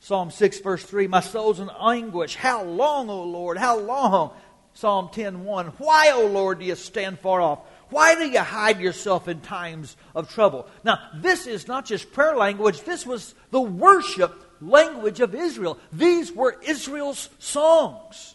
Psalm 0.00 0.30
6, 0.30 0.60
verse 0.60 0.84
3 0.84 1.06
My 1.06 1.20
soul's 1.20 1.60
in 1.60 1.70
anguish. 1.80 2.36
How 2.36 2.62
long, 2.62 3.08
O 3.08 3.24
Lord? 3.24 3.56
How 3.56 3.78
long? 3.78 4.32
Psalm 4.74 5.08
10, 5.10 5.44
1 5.44 5.66
Why, 5.78 6.10
O 6.14 6.26
Lord, 6.26 6.58
do 6.58 6.66
you 6.66 6.74
stand 6.74 7.18
far 7.18 7.40
off? 7.40 7.60
Why 7.88 8.14
do 8.14 8.26
you 8.28 8.40
hide 8.40 8.80
yourself 8.80 9.28
in 9.28 9.40
times 9.40 9.96
of 10.14 10.28
trouble? 10.28 10.66
Now, 10.84 10.98
this 11.14 11.46
is 11.46 11.66
not 11.66 11.86
just 11.86 12.12
prayer 12.12 12.36
language, 12.36 12.82
this 12.82 13.06
was 13.06 13.34
the 13.50 13.60
worship 13.60 14.34
language 14.60 15.20
of 15.20 15.34
Israel. 15.34 15.78
These 15.92 16.32
were 16.32 16.56
Israel's 16.62 17.30
songs. 17.38 18.34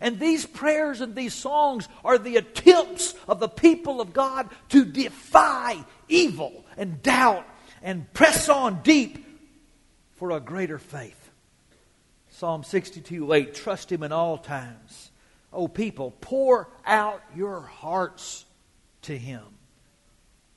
And 0.00 0.18
these 0.18 0.44
prayers 0.44 1.00
and 1.00 1.14
these 1.14 1.32
songs 1.32 1.88
are 2.04 2.18
the 2.18 2.36
attempts 2.36 3.14
of 3.28 3.38
the 3.38 3.48
people 3.48 4.00
of 4.00 4.12
God 4.12 4.48
to 4.70 4.84
defy 4.84 5.78
evil 6.08 6.64
and 6.76 7.00
doubt 7.02 7.46
and 7.82 8.12
press 8.12 8.48
on 8.48 8.82
deep 8.82 9.24
for 10.22 10.30
a 10.30 10.38
greater 10.38 10.78
faith. 10.78 11.30
Psalm 12.30 12.62
62 12.62 13.32
8, 13.32 13.54
trust 13.54 13.90
him 13.90 14.04
in 14.04 14.12
all 14.12 14.38
times. 14.38 15.10
Oh, 15.52 15.66
people, 15.66 16.12
pour 16.20 16.68
out 16.86 17.20
your 17.34 17.62
hearts 17.62 18.44
to 19.02 19.18
Him. 19.18 19.42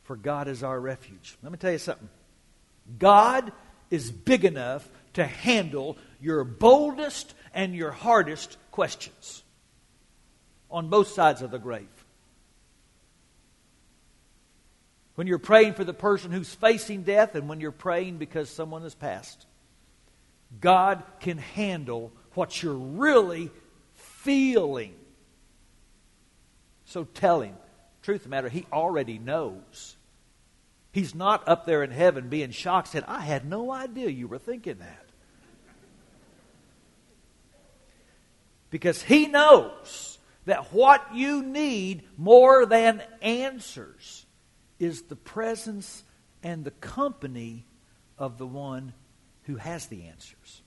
For 0.03 0.15
God 0.15 0.47
is 0.47 0.61
our 0.61 0.79
refuge. 0.79 1.35
Let 1.41 1.51
me 1.51 1.57
tell 1.57 1.71
you 1.71 1.79
something. 1.79 2.09
God 2.99 3.51
is 3.89 4.11
big 4.11 4.45
enough 4.45 4.87
to 5.13 5.25
handle 5.25 5.97
your 6.21 6.43
boldest 6.43 7.33
and 7.51 7.73
your 7.73 7.89
hardest 7.89 8.57
questions 8.69 9.43
on 10.69 10.89
both 10.89 11.07
sides 11.07 11.41
of 11.41 11.49
the 11.49 11.57
grave. 11.57 11.87
When 15.15 15.25
you're 15.25 15.39
praying 15.39 15.73
for 15.73 15.83
the 15.83 15.91
person 15.91 16.31
who's 16.31 16.53
facing 16.53 17.01
death 17.01 17.33
and 17.33 17.49
when 17.49 17.61
you're 17.61 17.71
praying 17.71 18.17
because 18.17 18.47
someone 18.51 18.83
has 18.83 18.93
passed, 18.93 19.47
God 20.61 21.03
can 21.19 21.37
handle 21.37 22.11
what 22.33 22.61
you're 22.61 22.73
really 22.73 23.51
feeling. 23.93 24.93
So 26.85 27.03
tell 27.03 27.41
him. 27.41 27.55
Truth 28.01 28.17
of 28.17 28.23
the 28.23 28.29
matter, 28.29 28.49
he 28.49 28.65
already 28.71 29.17
knows. 29.17 29.97
He's 30.91 31.15
not 31.15 31.47
up 31.47 31.65
there 31.65 31.83
in 31.83 31.91
heaven 31.91 32.29
being 32.29 32.51
shocked, 32.51 32.89
said, 32.89 33.03
I 33.07 33.21
had 33.21 33.45
no 33.45 33.71
idea 33.71 34.09
you 34.09 34.27
were 34.27 34.37
thinking 34.37 34.77
that. 34.77 35.05
Because 38.69 39.01
he 39.01 39.25
knows 39.27 40.17
that 40.45 40.71
what 40.71 41.13
you 41.13 41.43
need 41.43 42.03
more 42.17 42.65
than 42.65 43.01
answers 43.21 44.25
is 44.79 45.03
the 45.03 45.15
presence 45.15 46.03
and 46.43 46.63
the 46.63 46.71
company 46.71 47.65
of 48.17 48.37
the 48.37 48.47
one 48.47 48.93
who 49.45 49.55
has 49.55 49.87
the 49.87 50.05
answers. 50.05 50.61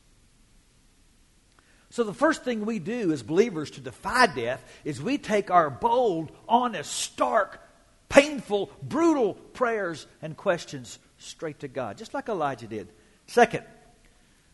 So, 1.91 2.05
the 2.05 2.15
first 2.15 2.45
thing 2.45 2.65
we 2.65 2.79
do 2.79 3.13
as 3.13 3.23
believers 3.23 3.71
to 3.73 3.81
defy 3.81 4.27
death 4.27 4.63
is 4.85 5.01
we 5.01 5.17
take 5.17 5.51
our 5.51 5.71
bold, 5.71 6.31
honest, 6.49 6.93
stark, 6.93 7.63
painful, 8.09 8.71
brutal 8.83 9.35
prayers 9.35 10.07
and 10.21 10.37
questions 10.37 10.99
straight 11.19 11.61
to 11.61 11.69
God, 11.69 11.97
just 11.97 12.15
like 12.15 12.29
Elijah 12.29 12.67
did. 12.67 12.89
Second, 13.27 13.65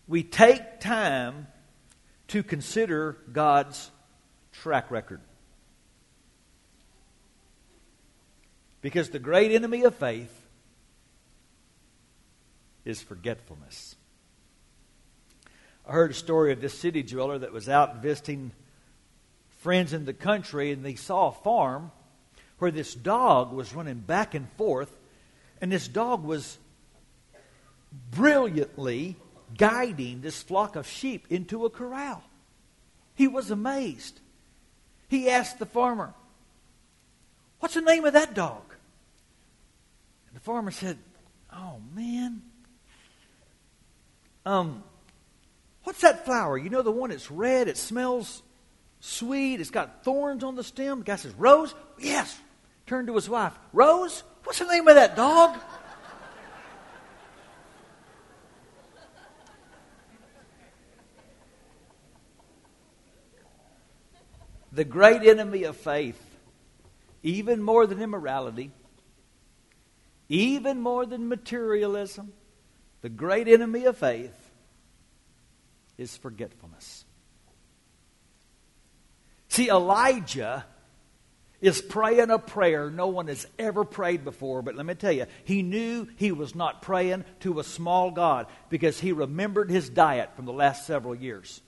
we 0.07 0.23
take 0.23 0.81
time 0.81 1.47
to 2.29 2.43
consider 2.43 3.19
God's 3.33 3.91
track 4.53 4.91
record. 4.91 5.21
Because 8.81 9.11
the 9.11 9.19
great 9.19 9.51
enemy 9.51 9.83
of 9.83 9.95
faith 9.95 10.47
is 12.85 13.03
forgetfulness. 13.03 13.97
I 15.87 15.93
heard 15.93 16.11
a 16.11 16.15
story 16.15 16.53
of 16.53 16.61
this 16.61 16.79
city 16.79 17.03
dweller 17.03 17.39
that 17.39 17.53
was 17.53 17.69
out 17.69 18.03
visiting 18.03 18.53
friends 19.59 19.93
in 19.93 20.05
the 20.05 20.15
country, 20.15 20.73
and 20.73 20.85
they 20.85 20.95
saw 20.95 21.29
a 21.29 21.33
farm 21.33 21.91
where 22.59 22.71
this 22.71 22.95
dog 22.95 23.53
was 23.53 23.75
running 23.75 23.99
back 23.99 24.35
and 24.35 24.49
forth, 24.53 24.97
and 25.61 25.71
this 25.71 25.89
dog 25.89 26.25
was 26.25 26.59
brilliantly 28.11 29.17
guiding 29.57 30.21
this 30.21 30.43
flock 30.43 30.77
of 30.77 30.87
sheep 30.87 31.27
into 31.31 31.65
a 31.65 31.71
corral. 31.71 32.23
He 33.15 33.29
was 33.29 33.51
amazed. 33.51 34.21
He 35.09 35.29
asked 35.29 35.59
the 35.59 35.67
farmer, 35.67 36.15
What's 37.61 37.75
the 37.75 37.81
name 37.81 38.05
of 38.05 38.13
that 38.15 38.35
dog? 38.35 38.75
And 40.29 40.37
the 40.37 40.41
farmer 40.41 40.71
said, 40.71 40.99
Oh, 41.53 41.81
man. 41.95 42.43
Um, 44.45 44.83
What's 45.85 46.01
that 46.01 46.25
flower? 46.25 46.59
You 46.59 46.71
know 46.71 46.83
the 46.83 46.91
one 46.91 47.11
that's 47.11 47.31
red, 47.31 47.69
it 47.69 47.77
smells 47.77 48.43
sweet, 49.01 49.61
it's 49.61 49.71
got 49.71 50.03
thorns 50.03 50.43
on 50.43 50.57
the 50.57 50.65
stem. 50.65 51.01
The 51.01 51.05
guy 51.05 51.17
says, 51.17 51.35
Rose? 51.35 51.75
Yes. 51.99 52.39
Turned 52.87 53.07
to 53.09 53.15
his 53.15 53.29
wife, 53.29 53.53
Rose? 53.73 54.23
What's 54.45 54.59
the 54.59 54.67
name 54.67 54.89
of 54.89 54.97
that 54.97 55.15
dog? 55.15 55.59
the 64.73 64.85
great 64.85 65.23
enemy 65.23 65.63
of 65.65 65.77
faith, 65.77 66.21
even 67.23 67.63
more 67.63 67.87
than 67.87 68.03
immorality, 68.03 68.73
even 70.29 70.81
more 70.81 71.07
than 71.07 71.29
materialism, 71.29 72.33
the 73.03 73.09
great 73.09 73.47
enemy 73.47 73.85
of 73.85 73.97
faith 73.97 74.44
is 75.99 76.17
forgetfulness. 76.17 77.05
See, 79.49 79.69
Elijah 79.69 80.65
is 81.61 81.81
praying 81.81 82.31
a 82.31 82.39
prayer 82.39 82.91
no 82.91 83.07
one 83.07 83.29
has 83.29 83.47
ever 83.59 83.85
prayed 83.85 84.25
before, 84.25 84.63
but 84.63 84.75
let 84.75 84.85
me 84.85 84.95
tell 84.95 85.13
you, 85.13 85.27
he 85.45 85.63
knew 85.63 86.07
he 86.17 86.33
was 86.33 86.55
not 86.55 86.83
praying 86.83 87.25
to 87.41 87.59
a 87.59 87.65
small 87.65 88.11
God 88.11 88.47
because 88.69 89.01
he 89.01 89.13
remembered 89.13 89.71
his 89.71 89.89
diet 89.89 90.31
from 90.37 90.45
the 90.45 90.53
last 90.53 90.87
several 90.87 91.15
years. 91.15 91.63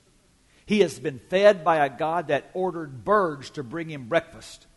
He 0.67 0.81
has 0.81 0.99
been 0.99 1.19
fed 1.29 1.63
by 1.63 1.77
a 1.77 1.89
God 1.89 2.27
that 2.27 2.51
ordered 2.53 3.05
birds 3.05 3.51
to 3.51 3.63
bring 3.63 3.89
him 3.89 4.09
breakfast. 4.09 4.67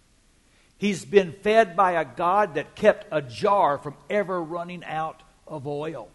He's 0.78 1.04
been 1.04 1.32
fed 1.42 1.76
by 1.76 1.92
a 1.92 2.04
God 2.04 2.54
that 2.54 2.74
kept 2.76 3.06
a 3.10 3.20
jar 3.20 3.76
from 3.76 3.96
ever 4.08 4.42
running 4.42 4.84
out 4.84 5.22
of 5.46 5.66
oil. 5.66 6.08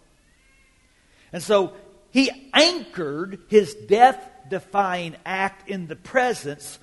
And 1.32 1.44
so 1.44 1.74
he 2.16 2.32
anchored 2.54 3.40
his 3.50 3.74
death 3.74 4.26
defying 4.50 5.18
act 5.26 5.70
in 5.70 5.88
the 5.88 5.98
presence 5.98 6.80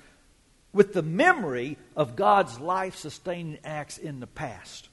with 0.71 0.93
the 0.93 1.01
memory 1.01 1.79
of 1.95 2.15
God's 2.15 2.59
life 2.59 2.95
sustaining 2.95 3.57
acts 3.63 3.97
in 3.97 4.19
the 4.19 4.27
past. 4.27 4.89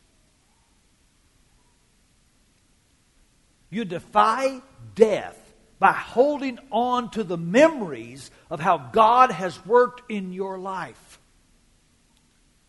You 3.68 3.84
defy 3.84 4.62
death 4.94 5.36
by 5.78 5.92
holding 5.92 6.58
on 6.70 7.10
to 7.10 7.22
the 7.22 7.36
memories 7.36 8.30
of 8.48 8.60
how 8.60 8.78
God 8.78 9.30
has 9.30 9.66
worked 9.66 10.10
in 10.10 10.32
your 10.32 10.58
life. 10.58 11.20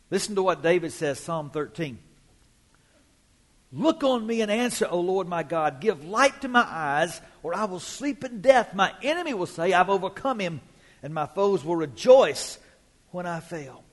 Listen 0.10 0.36
to 0.36 0.44
what 0.44 0.62
David 0.62 0.92
says, 0.92 1.22
Psalm 1.22 1.50
13. 1.50 2.00
Look 3.74 4.04
on 4.04 4.28
me 4.28 4.42
and 4.42 4.52
answer, 4.52 4.88
O 4.90 5.00
Lord 5.00 5.28
my 5.28 5.44
God. 5.44 5.80
Give 5.80 6.04
light 6.04 6.42
to 6.42 6.50
my 6.50 6.66
eyes, 6.68 7.22
or 7.42 7.56
I 7.56 7.66
will 7.66 7.80
sleep 7.80 8.24
in 8.24 8.42
death. 8.42 8.74
My 8.74 8.94
enemy 9.02 9.34
will 9.34 9.46
say, 9.46 9.72
I've 9.72 9.90
overcome 9.90 10.40
him, 10.40 10.62
and 11.02 11.14
my 11.14 11.26
foes 11.26 11.64
will 11.64 11.78
rejoice 11.78 12.60
when 13.12 13.26
I 13.26 13.40
fail. 13.40 13.84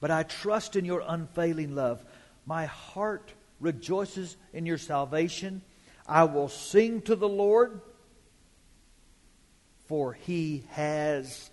But 0.00 0.10
I 0.10 0.22
trust 0.22 0.76
in 0.76 0.84
your 0.84 1.02
unfailing 1.06 1.74
love. 1.74 2.02
My 2.46 2.66
heart 2.66 3.32
rejoices 3.60 4.36
in 4.54 4.64
your 4.64 4.78
salvation. 4.78 5.62
I 6.06 6.24
will 6.24 6.48
sing 6.48 7.02
to 7.02 7.16
the 7.16 7.28
Lord, 7.28 7.80
for 9.88 10.14
he 10.14 10.64
has 10.70 11.50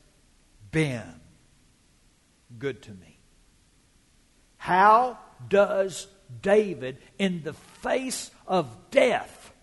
been 0.72 1.20
good 2.58 2.82
to 2.84 2.92
me. 2.92 3.18
How 4.58 5.18
does 5.50 6.08
David 6.42 6.98
in 7.18 7.44
the 7.44 7.54
face 7.54 8.32
of 8.48 8.68
death 8.92 9.54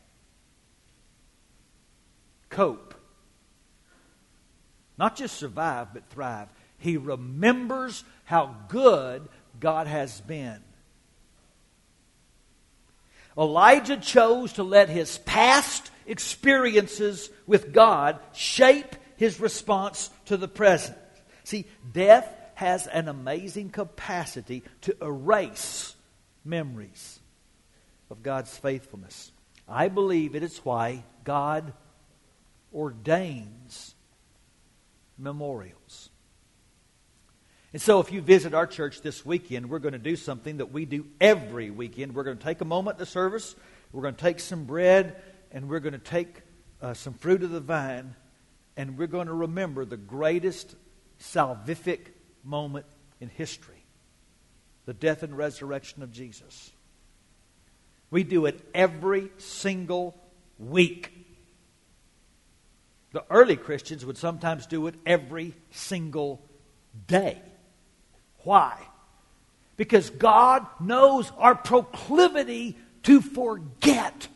cope. 2.50 2.94
Not 4.98 5.16
just 5.16 5.38
survive, 5.38 5.94
but 5.94 6.10
thrive. 6.10 6.48
He 6.76 6.98
remembers 6.98 8.04
how 8.24 8.54
good 8.68 9.26
God 9.58 9.86
has 9.86 10.20
been. 10.20 10.60
Elijah 13.38 13.96
chose 13.96 14.54
to 14.54 14.62
let 14.62 14.90
his 14.90 15.18
past 15.18 15.90
experiences 16.06 17.30
with 17.46 17.72
God 17.72 18.18
shape 18.34 18.96
his 19.16 19.40
response 19.40 20.10
to 20.26 20.36
the 20.36 20.48
present. 20.48 20.98
See, 21.44 21.66
death 21.92 22.28
has 22.54 22.86
an 22.86 23.08
amazing 23.08 23.70
capacity 23.70 24.62
to 24.82 24.96
erase 25.00 25.94
memories 26.44 27.20
of 28.10 28.22
God's 28.22 28.56
faithfulness. 28.56 29.32
I 29.68 29.88
believe 29.88 30.34
it 30.34 30.42
is 30.42 30.58
why 30.58 31.04
God 31.24 31.72
ordains 32.74 33.94
memorials. 35.16 36.10
And 37.72 37.80
so, 37.80 38.00
if 38.00 38.10
you 38.10 38.20
visit 38.20 38.52
our 38.52 38.66
church 38.66 39.00
this 39.00 39.24
weekend, 39.24 39.70
we're 39.70 39.78
going 39.78 39.92
to 39.92 39.98
do 39.98 40.16
something 40.16 40.56
that 40.56 40.72
we 40.72 40.86
do 40.86 41.06
every 41.20 41.70
weekend. 41.70 42.14
We're 42.14 42.24
going 42.24 42.38
to 42.38 42.44
take 42.44 42.60
a 42.60 42.64
moment 42.64 42.98
to 42.98 43.06
service, 43.06 43.54
we're 43.92 44.02
going 44.02 44.16
to 44.16 44.20
take 44.20 44.40
some 44.40 44.64
bread, 44.64 45.22
and 45.52 45.68
we're 45.68 45.80
going 45.80 45.92
to 45.92 45.98
take 45.98 46.42
uh, 46.82 46.94
some 46.94 47.14
fruit 47.14 47.44
of 47.44 47.50
the 47.50 47.60
vine, 47.60 48.16
and 48.76 48.98
we're 48.98 49.06
going 49.06 49.28
to 49.28 49.34
remember 49.34 49.84
the 49.84 49.96
greatest 49.96 50.74
salvific 51.20 52.00
moment 52.42 52.86
in 53.20 53.28
history 53.28 53.79
the 54.90 54.94
death 54.94 55.22
and 55.22 55.38
resurrection 55.38 56.02
of 56.02 56.10
Jesus. 56.10 56.72
We 58.10 58.24
do 58.24 58.46
it 58.46 58.58
every 58.74 59.30
single 59.38 60.20
week. 60.58 61.12
The 63.12 63.24
early 63.30 63.54
Christians 63.54 64.04
would 64.04 64.18
sometimes 64.18 64.66
do 64.66 64.88
it 64.88 64.96
every 65.06 65.54
single 65.70 66.42
day. 67.06 67.40
Why? 68.38 68.80
Because 69.76 70.10
God 70.10 70.66
knows 70.80 71.30
our 71.38 71.54
proclivity 71.54 72.76
to 73.04 73.20
forget. 73.20 74.26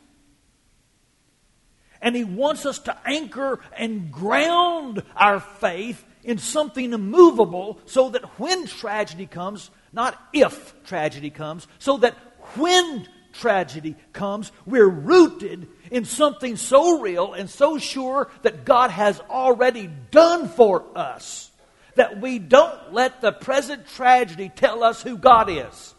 And 2.05 2.15
He 2.15 2.23
wants 2.23 2.67
us 2.67 2.79
to 2.81 2.97
anchor 3.07 3.61
and 3.77 4.13
ground 4.13 5.03
our 5.17 5.41
faith 5.41 6.05
in 6.23 6.37
something 6.37 6.93
immovable 6.93 7.81
so 7.87 8.11
that 8.11 8.25
when 8.39 8.67
tragedy 8.67 9.27
comes, 9.27 9.71
not 9.91 10.17
if 10.35 10.75
tragedy 10.85 11.31
comes, 11.31 11.67
so 11.79 11.97
that 11.97 12.15
when 12.57 13.09
tragedy 13.33 13.97
comes, 14.13 14.53
we're 14.67 14.87
rooted 14.87 15.67
in 15.91 16.05
something 16.05 16.57
so 16.57 17.01
real 17.01 17.33
and 17.33 17.49
so 17.49 17.79
sure 17.79 18.31
that 18.43 18.67
God 18.67 18.91
has 18.91 19.19
already 19.31 19.89
done 20.11 20.49
for 20.49 20.85
us 20.95 21.51
that 21.95 22.21
we 22.21 22.39
don't 22.39 22.93
let 22.93 23.23
the 23.23 23.33
present 23.33 23.87
tragedy 23.89 24.51
tell 24.55 24.85
us 24.85 25.03
who 25.03 25.17
God 25.17 25.49
is. 25.49 25.95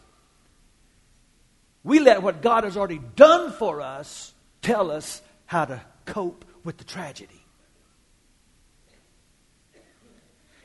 We 1.82 1.98
let 1.98 2.22
what 2.22 2.42
God 2.42 2.62
has 2.62 2.76
already 2.76 3.00
done 3.16 3.50
for 3.50 3.80
us 3.80 4.32
tell 4.62 4.90
us 4.90 5.20
how 5.46 5.64
to 5.64 5.80
cope 6.06 6.44
with 6.64 6.78
the 6.78 6.84
tragedy. 6.84 7.42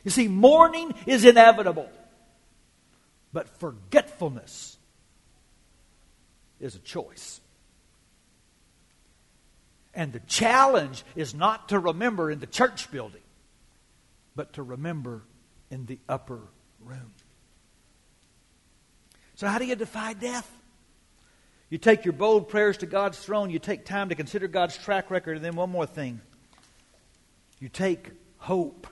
You 0.04 0.12
see, 0.12 0.28
mourning 0.28 0.94
is 1.06 1.26
inevitable, 1.26 1.90
but 3.34 3.48
forgetfulness 3.60 4.78
is 6.60 6.76
a 6.76 6.80
choice. 6.80 7.40
And 9.94 10.14
the 10.14 10.22
challenge 10.22 11.04
is 11.16 11.36
not 11.36 11.70
to 11.70 11.78
remember 11.78 12.32
in 12.32 12.40
the 12.40 12.48
church 12.48 12.90
building 12.92 13.22
but 14.36 14.54
to 14.54 14.64
remember 14.64 15.24
in 15.70 15.86
the 15.86 16.00
upper 16.08 16.40
room. 16.84 17.14
So, 19.36 19.48
how 19.48 19.58
do 19.58 19.66
you 19.66 19.76
defy 19.76 20.14
death? 20.14 20.50
You 21.72 21.78
take 21.78 22.04
your 22.04 22.12
bold 22.12 22.50
prayers 22.50 22.78
to 22.80 22.86
God's 22.86 23.18
throne, 23.18 23.50
you 23.50 23.58
take 23.58 23.86
time 23.86 24.10
to 24.10 24.16
consider 24.16 24.50
God's 24.50 24.78
track 24.78 25.10
record, 25.10 25.38
and 25.38 25.44
then 25.44 25.56
one 25.56 25.72
more 25.72 25.86
thing 25.88 26.22
you 27.60 27.70
take 27.70 28.10
hope 28.38 28.88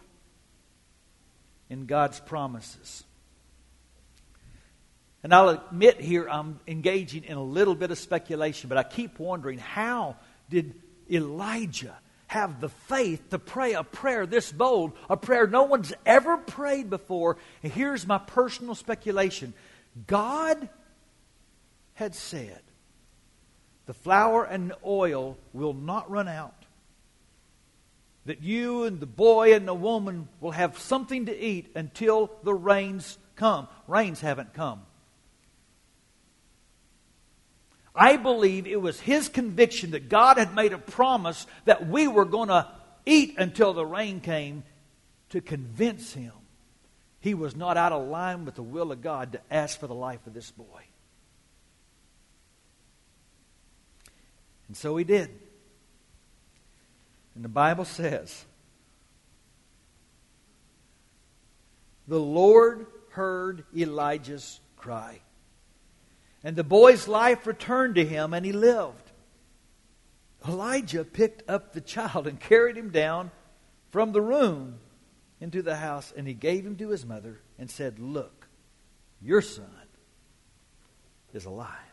in 1.69 1.87
God's 1.87 2.19
promises. 2.21 3.03
And 5.23 5.33
I'll 5.33 5.49
admit 5.49 5.99
here 5.99 6.29
I'm 6.29 6.61
engaging 6.67 7.25
in 7.25 7.35
a 7.35 7.43
little 7.43 7.75
bit 7.75 7.91
of 7.91 7.97
speculation, 7.97 8.69
but 8.69 8.77
I 8.77 8.83
keep 8.83 9.19
wondering 9.19 9.59
how 9.59 10.15
did 10.49 10.73
Elijah 11.11 11.97
have 12.27 12.61
the 12.61 12.69
faith 12.69 13.31
to 13.31 13.39
pray 13.39 13.73
a 13.73 13.83
prayer 13.83 14.25
this 14.25 14.51
bold, 14.51 14.93
a 15.09 15.17
prayer 15.17 15.47
no 15.47 15.63
one's 15.63 15.91
ever 16.05 16.37
prayed 16.37 16.89
before. 16.89 17.35
And 17.61 17.73
here's 17.73 18.07
my 18.07 18.19
personal 18.19 18.75
speculation 18.75 19.53
God 20.07 20.69
had 21.95 22.15
said, 22.15 22.61
the 23.89 23.93
flour 23.95 24.43
and 24.43 24.71
oil 24.85 25.35
will 25.51 25.73
not 25.73 26.11
run 26.11 26.27
out. 26.27 26.67
That 28.27 28.43
you 28.43 28.83
and 28.83 28.99
the 28.99 29.07
boy 29.07 29.55
and 29.55 29.67
the 29.67 29.73
woman 29.73 30.27
will 30.39 30.51
have 30.51 30.77
something 30.77 31.25
to 31.25 31.35
eat 31.35 31.71
until 31.73 32.29
the 32.43 32.53
rains 32.53 33.17
come. 33.35 33.67
Rains 33.87 34.21
haven't 34.21 34.53
come. 34.53 34.83
I 37.95 38.17
believe 38.17 38.67
it 38.67 38.79
was 38.79 38.99
his 38.99 39.27
conviction 39.27 39.89
that 39.91 40.07
God 40.07 40.37
had 40.37 40.53
made 40.53 40.71
a 40.71 40.77
promise 40.77 41.47
that 41.65 41.87
we 41.87 42.07
were 42.07 42.25
going 42.25 42.49
to 42.49 42.67
eat 43.07 43.39
until 43.39 43.73
the 43.73 43.87
rain 43.87 44.19
came 44.19 44.61
to 45.29 45.41
convince 45.41 46.13
him 46.13 46.33
he 47.21 47.33
was 47.33 47.55
not 47.55 47.75
out 47.75 47.91
of 47.91 48.07
line 48.07 48.45
with 48.45 48.53
the 48.53 48.61
will 48.61 48.91
of 48.91 49.01
God 49.01 49.31
to 49.31 49.41
ask 49.49 49.79
for 49.79 49.87
the 49.87 49.95
life 49.95 50.27
of 50.27 50.35
this 50.35 50.51
boy. 50.51 50.83
And 54.69 54.77
so 54.77 54.95
he 54.95 55.03
did. 55.03 55.29
And 57.35 57.43
the 57.43 57.49
Bible 57.49 57.85
says, 57.85 58.45
The 62.07 62.19
Lord 62.19 62.85
heard 63.09 63.65
Elijah's 63.75 64.59
cry. 64.77 65.21
And 66.43 66.55
the 66.55 66.63
boy's 66.63 67.07
life 67.07 67.45
returned 67.45 67.95
to 67.95 68.05
him, 68.05 68.33
and 68.33 68.45
he 68.45 68.53
lived. 68.53 69.11
Elijah 70.47 71.03
picked 71.03 71.49
up 71.49 71.73
the 71.73 71.81
child 71.81 72.27
and 72.27 72.39
carried 72.39 72.77
him 72.77 72.91
down 72.91 73.31
from 73.91 74.11
the 74.11 74.21
room 74.21 74.79
into 75.41 75.61
the 75.61 75.75
house, 75.75 76.13
and 76.15 76.27
he 76.27 76.33
gave 76.33 76.65
him 76.65 76.77
to 76.77 76.89
his 76.89 77.05
mother 77.05 77.41
and 77.57 77.69
said, 77.69 77.99
Look, 77.99 78.47
your 79.21 79.41
son 79.41 79.65
is 81.33 81.45
alive. 81.45 81.88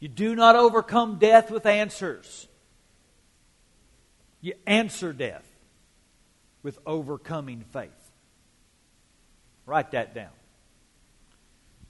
You 0.00 0.08
do 0.08 0.34
not 0.34 0.56
overcome 0.56 1.18
death 1.18 1.50
with 1.50 1.66
answers. 1.66 2.48
You 4.40 4.54
answer 4.66 5.12
death 5.12 5.46
with 6.62 6.78
overcoming 6.86 7.64
faith. 7.72 7.90
Write 9.66 9.92
that 9.92 10.14
down. 10.14 10.30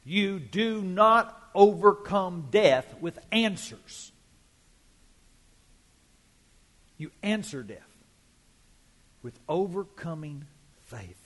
You 0.05 0.40
do 0.40 0.83
not 0.83 1.37
overcome 1.55 2.49
death 2.51 2.94
with 3.01 3.18
answers. 3.31 4.12
You 6.99 7.11
answer 7.23 7.62
death 7.62 7.79
with 9.23 9.38
overcoming 9.49 10.44
faith. 10.87 11.16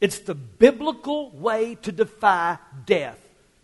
It's 0.00 0.20
the 0.20 0.34
biblical 0.34 1.30
way 1.30 1.74
to 1.82 1.92
defy 1.92 2.58
death, 2.84 3.18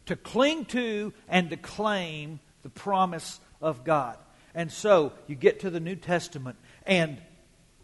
to 0.06 0.16
cling 0.16 0.64
to 0.66 1.12
and 1.28 1.50
to 1.50 1.56
claim 1.56 2.40
the 2.62 2.70
promise 2.70 3.40
of 3.60 3.84
God. 3.84 4.16
And 4.54 4.70
so 4.70 5.12
you 5.26 5.34
get 5.34 5.60
to 5.60 5.70
the 5.70 5.80
New 5.80 5.96
Testament, 5.96 6.56
and 6.86 7.18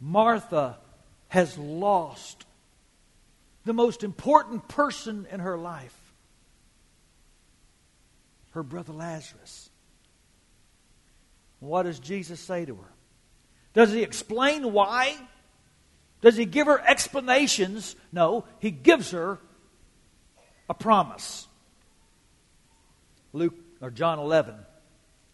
Martha 0.01 0.79
has 1.29 1.57
lost 1.59 2.45
the 3.65 3.73
most 3.73 4.05
important 4.05 4.69
person 4.69 5.27
in 5.31 5.41
her 5.41 5.59
life 5.59 5.95
her 8.53 8.63
brother 8.63 8.93
Lazarus. 8.93 9.71
What 11.61 11.85
does 11.85 11.99
Jesus 11.99 12.41
say 12.41 12.65
to 12.65 12.75
her? 12.75 12.93
Does 13.75 13.93
he 13.93 14.03
explain 14.03 14.73
why? 14.73 15.17
Does 16.21 16.37
he 16.37 16.45
give 16.45 16.67
her 16.67 16.81
explanations? 16.81 17.95
No, 18.13 18.45
he 18.59 18.71
gives 18.71 19.11
her 19.11 19.39
a 20.69 20.75
promise. 20.75 21.48
Luke 23.33 23.55
or 23.81 23.91
John 23.91 24.19
11. 24.19 24.55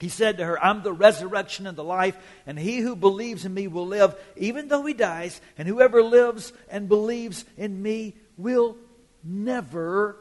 He 0.01 0.09
said 0.09 0.39
to 0.39 0.45
her, 0.45 0.63
I'm 0.63 0.83
the 0.83 0.93
resurrection 0.93 1.67
and 1.67 1.79
the 1.79 1.85
life, 1.85 2.17
and 2.47 2.59
he 2.59 2.79
who 2.79 2.97
believes 2.97 3.45
in 3.45 3.55
me 3.55 3.69
will 3.69 3.87
live 3.87 4.15
even 4.37 4.69
though 4.69 4.85
he 4.85 4.93
dies, 4.93 5.41
and 5.57 5.67
whoever 5.69 6.03
lives 6.03 6.53
and 6.69 6.89
believes 6.89 7.45
in 7.57 7.81
me 7.81 8.15
will 8.37 8.77
never 9.23 10.17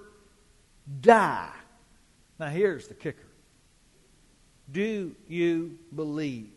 die. 1.02 1.52
Now, 2.40 2.48
here's 2.48 2.88
the 2.88 2.94
kicker 2.94 3.28
Do 4.72 5.16
you 5.28 5.78
believe 5.94 6.52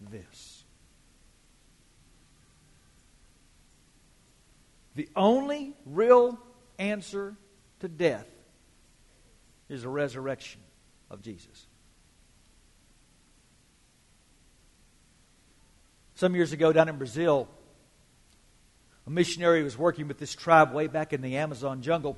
this? 0.00 0.64
The 4.96 5.08
only 5.16 5.74
real 5.86 6.38
answer 6.78 7.36
to 7.80 7.88
death 7.88 8.26
is 9.68 9.82
the 9.82 9.88
resurrection 9.88 10.60
of 11.10 11.22
Jesus. 11.22 11.66
Some 16.16 16.34
years 16.34 16.52
ago, 16.52 16.72
down 16.72 16.88
in 16.88 16.96
Brazil, 16.96 17.48
a 19.06 19.10
missionary 19.10 19.62
was 19.62 19.76
working 19.76 20.08
with 20.08 20.18
this 20.18 20.34
tribe 20.34 20.72
way 20.72 20.86
back 20.86 21.12
in 21.12 21.22
the 21.22 21.36
Amazon 21.36 21.82
jungle, 21.82 22.16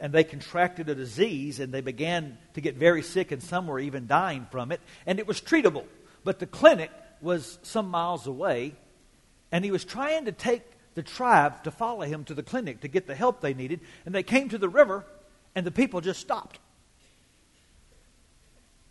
and 0.00 0.12
they 0.12 0.24
contracted 0.24 0.88
a 0.88 0.94
disease 0.94 1.60
and 1.60 1.72
they 1.72 1.82
began 1.82 2.38
to 2.54 2.60
get 2.60 2.76
very 2.76 3.02
sick, 3.02 3.30
and 3.30 3.42
some 3.42 3.66
were 3.66 3.78
even 3.78 4.06
dying 4.06 4.46
from 4.50 4.72
it. 4.72 4.80
And 5.06 5.18
it 5.18 5.26
was 5.26 5.40
treatable, 5.40 5.84
but 6.24 6.38
the 6.38 6.46
clinic 6.46 6.90
was 7.20 7.58
some 7.62 7.90
miles 7.90 8.26
away, 8.26 8.74
and 9.52 9.64
he 9.64 9.70
was 9.70 9.84
trying 9.84 10.24
to 10.24 10.32
take 10.32 10.62
the 10.94 11.02
tribe 11.02 11.62
to 11.64 11.70
follow 11.70 12.02
him 12.02 12.24
to 12.24 12.34
the 12.34 12.42
clinic 12.42 12.80
to 12.80 12.88
get 12.88 13.06
the 13.06 13.14
help 13.14 13.40
they 13.40 13.54
needed. 13.54 13.80
And 14.06 14.14
they 14.14 14.22
came 14.22 14.48
to 14.48 14.58
the 14.58 14.68
river, 14.68 15.04
and 15.54 15.66
the 15.66 15.70
people 15.70 16.00
just 16.00 16.20
stopped 16.20 16.58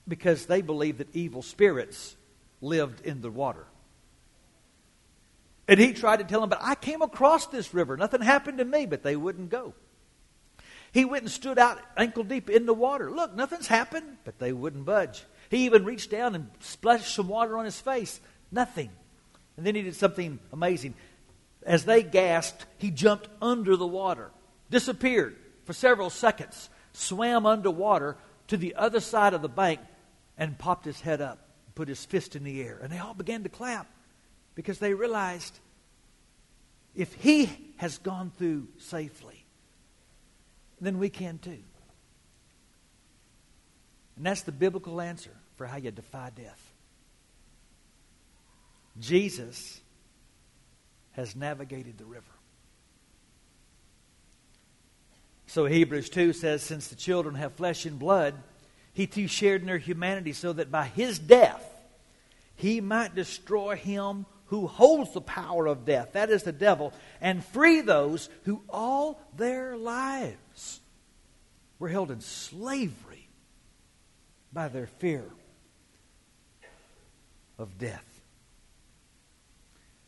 because 0.08 0.48
they 0.48 0.62
believed 0.62 0.98
that 0.98 1.16
evil 1.16 1.42
spirits 1.42 2.16
lived 2.62 3.06
in 3.06 3.22
the 3.22 3.30
water. 3.30 3.66
And 5.68 5.80
he 5.80 5.94
tried 5.94 6.18
to 6.18 6.24
tell 6.24 6.42
them, 6.42 6.50
but 6.50 6.60
I 6.62 6.74
came 6.74 7.04
across 7.04 7.46
this 7.48 7.74
river. 7.74 7.96
Nothing 7.96 8.22
happened 8.22 8.58
to 8.58 8.66
me, 8.66 8.88
but 8.88 9.04
they 9.04 9.16
wouldn't 9.16 9.52
go. 9.52 9.76
He 10.92 11.06
went 11.06 11.24
and 11.24 11.32
stood 11.32 11.60
out 11.60 11.80
ankle 11.96 12.24
deep 12.24 12.50
in 12.50 12.66
the 12.66 12.74
water. 12.74 13.12
Look, 13.12 13.36
nothing's 13.36 13.68
happened, 13.68 14.18
but 14.26 14.40
they 14.40 14.52
wouldn't 14.52 14.86
budge. 14.86 15.24
He 15.52 15.66
even 15.66 15.86
reached 15.86 16.10
down 16.10 16.34
and 16.34 16.50
splashed 16.60 17.14
some 17.14 17.28
water 17.28 17.58
on 17.58 17.66
his 17.66 17.80
face. 17.80 18.20
Nothing. 18.52 18.90
And 19.56 19.66
then 19.66 19.76
he 19.76 19.84
did 19.84 19.96
something 19.96 20.40
amazing. 20.52 20.96
as 21.64 21.86
they 21.86 22.02
gasped, 22.02 22.66
he 22.78 22.90
jumped 22.90 23.28
under 23.42 23.76
the 23.76 23.86
water, 23.86 24.32
disappeared 24.72 25.36
for 25.70 25.74
several 25.74 26.10
seconds, 26.10 26.68
swam 26.94 27.46
underwater 27.46 28.18
to 28.48 28.58
the 28.58 28.74
other 28.74 29.00
side 29.00 29.36
of 29.36 29.44
the 29.44 29.48
bank, 29.48 29.80
and 30.36 30.58
popped 30.58 30.84
his 30.84 31.00
head 31.00 31.22
up, 31.22 31.48
put 31.76 31.88
his 31.88 32.04
fist 32.04 32.36
in 32.36 32.44
the 32.44 32.60
air. 32.64 32.80
And 32.82 32.92
they 32.92 32.98
all 32.98 33.14
began 33.14 33.44
to 33.44 33.50
clap 33.50 33.86
because 34.56 34.80
they 34.80 34.96
realized 34.96 35.60
if 36.96 37.14
he 37.14 37.52
has 37.78 38.00
gone 38.00 38.32
through 38.36 38.68
safely, 38.80 39.46
then 40.82 40.98
we 40.98 41.08
can 41.08 41.38
too. 41.38 41.60
And 44.18 44.26
that's 44.26 44.42
the 44.42 44.52
biblical 44.52 45.00
answer 45.00 45.36
for 45.56 45.68
how 45.68 45.78
you 45.78 45.92
defy 45.92 46.32
death. 46.36 46.74
Jesus 49.00 49.80
has 51.12 51.36
navigated 51.36 52.00
the 52.00 52.06
river. 52.06 52.39
So 55.50 55.66
Hebrews 55.66 56.12
2 56.12 56.34
says, 56.34 56.62
Since 56.62 56.90
the 56.90 56.96
children 56.96 57.34
have 57.34 57.54
flesh 57.54 57.88
and 57.88 57.98
blood, 57.98 58.36
he 58.94 59.08
too 59.08 59.28
shared 59.28 59.62
in 59.62 59.68
their 59.68 59.80
humanity, 59.80 60.32
so 60.32 60.54
that 60.54 60.70
by 60.70 60.86
his 60.86 61.18
death 61.18 61.66
he 62.56 62.82
might 62.82 63.16
destroy 63.16 63.76
him 63.76 64.28
who 64.46 64.68
holds 64.68 65.12
the 65.12 65.22
power 65.22 65.66
of 65.66 65.86
death, 65.86 66.14
that 66.14 66.30
is 66.30 66.44
the 66.44 66.52
devil, 66.52 66.94
and 67.20 67.44
free 67.44 67.82
those 67.82 68.30
who 68.44 68.62
all 68.70 69.20
their 69.38 69.76
lives 69.76 70.82
were 71.80 71.90
held 71.90 72.12
in 72.12 72.22
slavery 72.22 73.28
by 74.54 74.68
their 74.68 74.88
fear 74.88 75.26
of 77.58 77.80
death. 77.80 78.22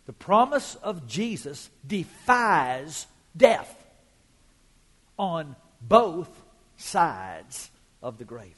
The 0.05 0.13
promise 0.13 0.75
of 0.75 1.07
Jesus 1.07 1.71
defies 1.87 3.07
death 3.35 3.80
on 5.21 5.55
both 5.79 6.29
sides 6.77 7.69
of 8.01 8.17
the 8.17 8.25
grave. 8.25 8.57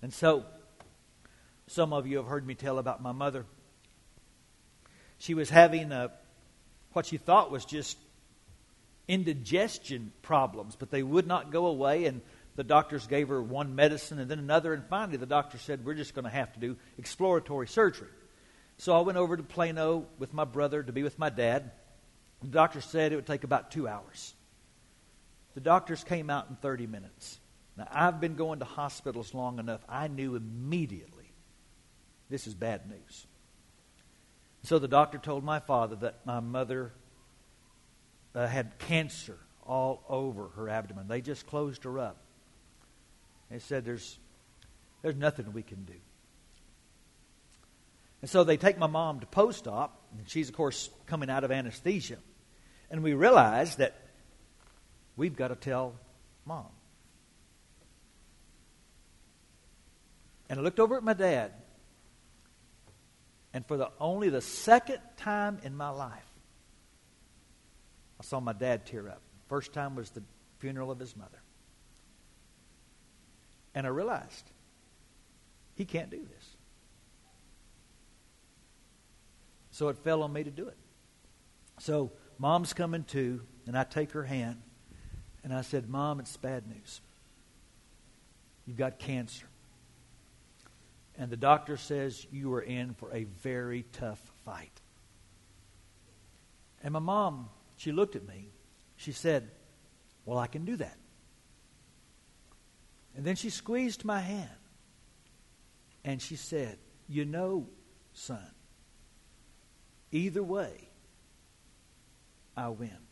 And 0.00 0.14
so, 0.14 0.44
some 1.66 1.92
of 1.92 2.06
you 2.06 2.18
have 2.18 2.26
heard 2.26 2.46
me 2.46 2.54
tell 2.54 2.78
about 2.78 3.02
my 3.02 3.10
mother. 3.10 3.44
She 5.18 5.34
was 5.34 5.50
having 5.50 5.90
a, 5.90 6.12
what 6.92 7.04
she 7.04 7.16
thought 7.16 7.50
was 7.50 7.64
just 7.64 7.98
indigestion 9.08 10.12
problems, 10.22 10.76
but 10.76 10.92
they 10.92 11.02
would 11.02 11.26
not 11.26 11.50
go 11.50 11.66
away. 11.66 12.04
And 12.04 12.20
the 12.54 12.62
doctors 12.62 13.08
gave 13.08 13.26
her 13.26 13.42
one 13.42 13.74
medicine 13.74 14.20
and 14.20 14.30
then 14.30 14.38
another. 14.38 14.72
And 14.72 14.84
finally, 14.84 15.16
the 15.16 15.26
doctor 15.26 15.58
said, 15.58 15.84
We're 15.84 15.94
just 15.94 16.14
going 16.14 16.26
to 16.26 16.30
have 16.30 16.52
to 16.52 16.60
do 16.60 16.76
exploratory 16.96 17.66
surgery. 17.66 18.08
So 18.76 18.96
I 18.96 19.00
went 19.00 19.18
over 19.18 19.36
to 19.36 19.42
Plano 19.42 20.06
with 20.20 20.32
my 20.32 20.44
brother 20.44 20.80
to 20.80 20.92
be 20.92 21.02
with 21.02 21.18
my 21.18 21.28
dad. 21.28 21.72
The 22.40 22.48
doctor 22.48 22.80
said 22.80 23.12
it 23.12 23.16
would 23.16 23.26
take 23.26 23.42
about 23.42 23.72
two 23.72 23.88
hours. 23.88 24.34
The 25.54 25.60
doctors 25.60 26.04
came 26.04 26.30
out 26.30 26.46
in 26.48 26.56
30 26.56 26.86
minutes. 26.86 27.38
Now, 27.76 27.88
I've 27.90 28.20
been 28.20 28.34
going 28.34 28.58
to 28.58 28.64
hospitals 28.64 29.34
long 29.34 29.58
enough. 29.58 29.80
I 29.88 30.08
knew 30.08 30.34
immediately 30.34 31.32
this 32.28 32.46
is 32.46 32.54
bad 32.54 32.88
news. 32.88 33.26
So 34.64 34.78
the 34.78 34.88
doctor 34.88 35.18
told 35.18 35.44
my 35.44 35.60
father 35.60 35.96
that 35.96 36.26
my 36.26 36.40
mother 36.40 36.92
uh, 38.34 38.46
had 38.46 38.78
cancer 38.78 39.38
all 39.64 40.02
over 40.08 40.48
her 40.56 40.68
abdomen. 40.68 41.08
They 41.08 41.20
just 41.20 41.46
closed 41.46 41.84
her 41.84 41.98
up. 41.98 42.16
They 43.50 43.60
said, 43.60 43.84
There's, 43.84 44.18
there's 45.02 45.16
nothing 45.16 45.52
we 45.52 45.62
can 45.62 45.84
do. 45.84 45.94
And 48.20 48.30
so 48.30 48.42
they 48.42 48.56
take 48.56 48.78
my 48.78 48.88
mom 48.88 49.20
to 49.20 49.26
post 49.26 49.68
op, 49.68 50.02
and 50.16 50.28
she's, 50.28 50.48
of 50.48 50.54
course, 50.56 50.90
coming 51.06 51.30
out 51.30 51.44
of 51.44 51.52
anesthesia. 51.52 52.16
And 52.90 53.02
we 53.02 53.12
realize 53.12 53.76
that 53.76 53.94
we've 55.18 55.36
got 55.36 55.48
to 55.48 55.56
tell 55.56 55.94
mom. 56.46 56.68
And 60.48 60.58
I 60.58 60.62
looked 60.62 60.80
over 60.80 60.96
at 60.96 61.02
my 61.02 61.12
dad, 61.12 61.52
and 63.52 63.66
for 63.66 63.76
the 63.76 63.90
only 64.00 64.30
the 64.30 64.40
second 64.40 65.00
time 65.18 65.58
in 65.62 65.76
my 65.76 65.90
life, 65.90 66.24
I 68.18 68.24
saw 68.24 68.40
my 68.40 68.54
dad 68.54 68.86
tear 68.86 69.08
up. 69.08 69.20
First 69.48 69.74
time 69.74 69.94
was 69.94 70.08
the 70.10 70.22
funeral 70.58 70.90
of 70.90 70.98
his 70.98 71.14
mother. 71.14 71.42
And 73.74 73.86
I 73.86 73.90
realized 73.90 74.50
he 75.74 75.84
can't 75.84 76.10
do 76.10 76.18
this. 76.18 76.56
So 79.70 79.88
it 79.88 79.98
fell 79.98 80.22
on 80.22 80.32
me 80.32 80.44
to 80.44 80.50
do 80.50 80.68
it. 80.68 80.76
So 81.78 82.12
mom's 82.38 82.72
coming 82.72 83.04
to, 83.04 83.42
and 83.66 83.76
I 83.76 83.84
take 83.84 84.12
her 84.12 84.24
hand, 84.24 84.62
and 85.48 85.56
I 85.56 85.62
said, 85.62 85.88
Mom, 85.88 86.20
it's 86.20 86.36
bad 86.36 86.68
news. 86.68 87.00
You've 88.66 88.76
got 88.76 88.98
cancer. 88.98 89.46
And 91.16 91.30
the 91.30 91.38
doctor 91.38 91.78
says 91.78 92.26
you 92.30 92.52
are 92.52 92.60
in 92.60 92.92
for 92.92 93.10
a 93.14 93.24
very 93.24 93.86
tough 93.94 94.20
fight. 94.44 94.82
And 96.82 96.92
my 96.92 97.00
mom, 97.00 97.48
she 97.78 97.92
looked 97.92 98.14
at 98.14 98.28
me. 98.28 98.50
She 98.96 99.12
said, 99.12 99.48
Well, 100.26 100.36
I 100.36 100.48
can 100.48 100.66
do 100.66 100.76
that. 100.76 100.98
And 103.16 103.24
then 103.24 103.34
she 103.34 103.48
squeezed 103.48 104.04
my 104.04 104.20
hand. 104.20 104.50
And 106.04 106.20
she 106.20 106.36
said, 106.36 106.76
You 107.08 107.24
know, 107.24 107.68
son, 108.12 108.50
Either 110.12 110.42
way, 110.42 110.90
I 112.54 112.68
win. 112.68 113.07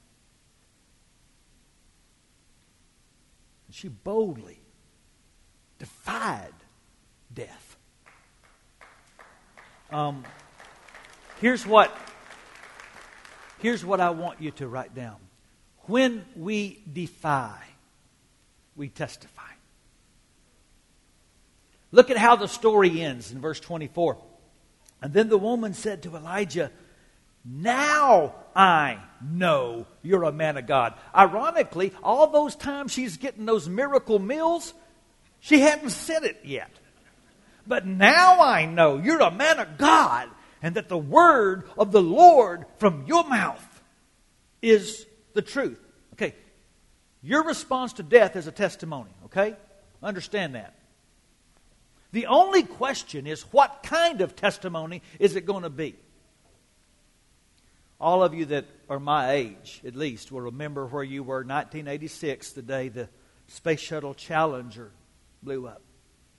And 3.67 3.75
she 3.75 3.89
boldly 3.89 4.61
defied 5.79 6.55
death. 7.33 7.77
Um, 9.91 10.25
here's 11.41 11.67
what 11.67 11.97
here's 13.61 13.85
what 13.85 14.01
I 14.01 14.11
want 14.11 14.41
you 14.41 14.51
to 14.53 14.69
write 14.69 14.95
down. 14.95 15.17
When 15.87 16.25
we 16.35 16.83
defy, 16.93 17.59
we 18.75 18.89
testify. 18.89 19.43
Look 21.93 22.11
at 22.11 22.17
how 22.17 22.37
the 22.37 22.49
story 22.49 23.01
ends 23.01 23.31
in 23.31 23.41
verse 23.41 23.61
24. 23.61 24.19
And 25.01 25.13
then 25.13 25.29
the 25.29 25.39
woman 25.39 25.73
said 25.73 26.03
to 26.03 26.17
Elijah, 26.17 26.71
now 27.49 28.35
I 28.55 28.99
know 29.23 29.87
you're 30.03 30.25
a 30.25 30.33
man 30.33 30.57
of 30.57 30.67
God. 30.67 30.95
Ironically, 31.15 31.93
all 32.03 32.27
those 32.29 32.57
times 32.57 32.93
she's 32.93 33.17
getting 33.17 33.47
those 33.47 33.69
miracle 33.69 34.19
meals, 34.19 34.75
she 35.41 35.61
hadn't 35.61 35.91
said 35.91 36.25
it 36.25 36.41
yet. 36.45 36.71
But 37.67 37.87
now 37.87 38.41
I 38.41 38.67
know 38.67 38.99
you're 38.99 39.21
a 39.21 39.31
man 39.31 39.59
of 39.59 39.79
God 39.79 40.29
and 40.63 40.75
that 40.75 40.89
the 40.89 40.99
word 40.99 41.69
of 41.79 41.93
the 41.93 42.03
Lord 42.03 42.65
from 42.79 43.05
your 43.07 43.25
mouth 43.29 43.65
is 44.63 45.07
the 45.35 45.43
truth. 45.43 45.81
Okay, 46.15 46.35
your 47.23 47.45
response 47.45 47.95
to 47.95 48.03
death 48.03 48.37
is 48.37 48.47
a 48.47 48.53
testimony, 48.53 49.11
okay? 49.27 49.55
Understand 50.03 50.55
that. 50.55 50.75
The 52.13 52.27
only 52.27 52.63
question 52.63 53.27
is 53.27 53.43
what 53.53 53.83
kind 53.83 54.21
of 54.21 54.37
testimony 54.37 55.03
is 55.19 55.37
it 55.37 55.45
going 55.45 55.65
to 55.65 55.71
be? 55.71 55.97
All 57.99 58.23
of 58.23 58.35
you 58.35 58.45
that 58.47 58.67
are 58.91 59.01
my 59.01 59.33
age, 59.33 59.81
at 59.87 59.97
least, 59.97 60.31
will 60.31 60.43
remember 60.43 60.87
where 60.87 61.03
you 61.03 61.23
were 61.23 61.37
1986, 61.37 62.53
the 62.53 62.63
day 62.63 62.89
the 62.89 63.09
Space 63.49 63.81
Shuttle 63.81 64.15
Challenger 64.15 64.91
blew 65.43 65.67
up. 65.67 65.83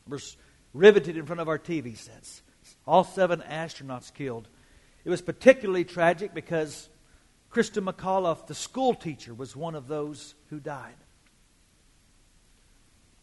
Was 0.07 0.37
riveted 0.73 1.17
in 1.17 1.25
front 1.25 1.41
of 1.41 1.47
our 1.47 1.57
TV 1.57 1.97
sets. 1.97 2.43
All 2.85 3.03
seven 3.03 3.41
astronauts 3.41 4.13
killed. 4.13 4.47
It 5.03 5.09
was 5.09 5.21
particularly 5.21 5.83
tragic 5.83 6.33
because 6.33 6.89
Christa 7.51 7.81
McAuliffe, 7.81 8.45
the 8.47 8.55
school 8.55 8.93
teacher, 8.93 9.33
was 9.33 9.55
one 9.55 9.73
of 9.73 9.87
those 9.87 10.35
who 10.49 10.59
died. 10.59 10.95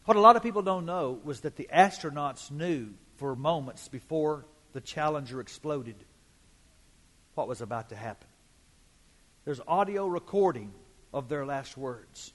What 0.05 0.17
a 0.17 0.21
lot 0.21 0.35
of 0.35 0.43
people 0.43 0.61
don't 0.61 0.85
know 0.85 1.19
was 1.23 1.41
that 1.41 1.55
the 1.55 1.69
astronauts 1.73 2.51
knew 2.51 2.89
for 3.17 3.35
moments 3.35 3.87
before 3.87 4.45
the 4.73 4.81
Challenger 4.81 5.39
exploded 5.39 5.95
what 7.35 7.47
was 7.47 7.61
about 7.61 7.89
to 7.89 7.95
happen. 7.95 8.27
There's 9.43 9.61
audio 9.67 10.07
recording 10.07 10.73
of 11.13 11.29
their 11.29 11.45
last 11.45 11.77
words. 11.77 12.33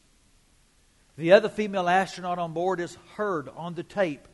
The 1.16 1.32
other 1.32 1.48
female 1.48 1.88
astronaut 1.88 2.38
on 2.38 2.52
board 2.52 2.80
is 2.80 2.96
heard 3.16 3.48
on 3.56 3.74
the 3.74 3.82
tape 3.82 4.28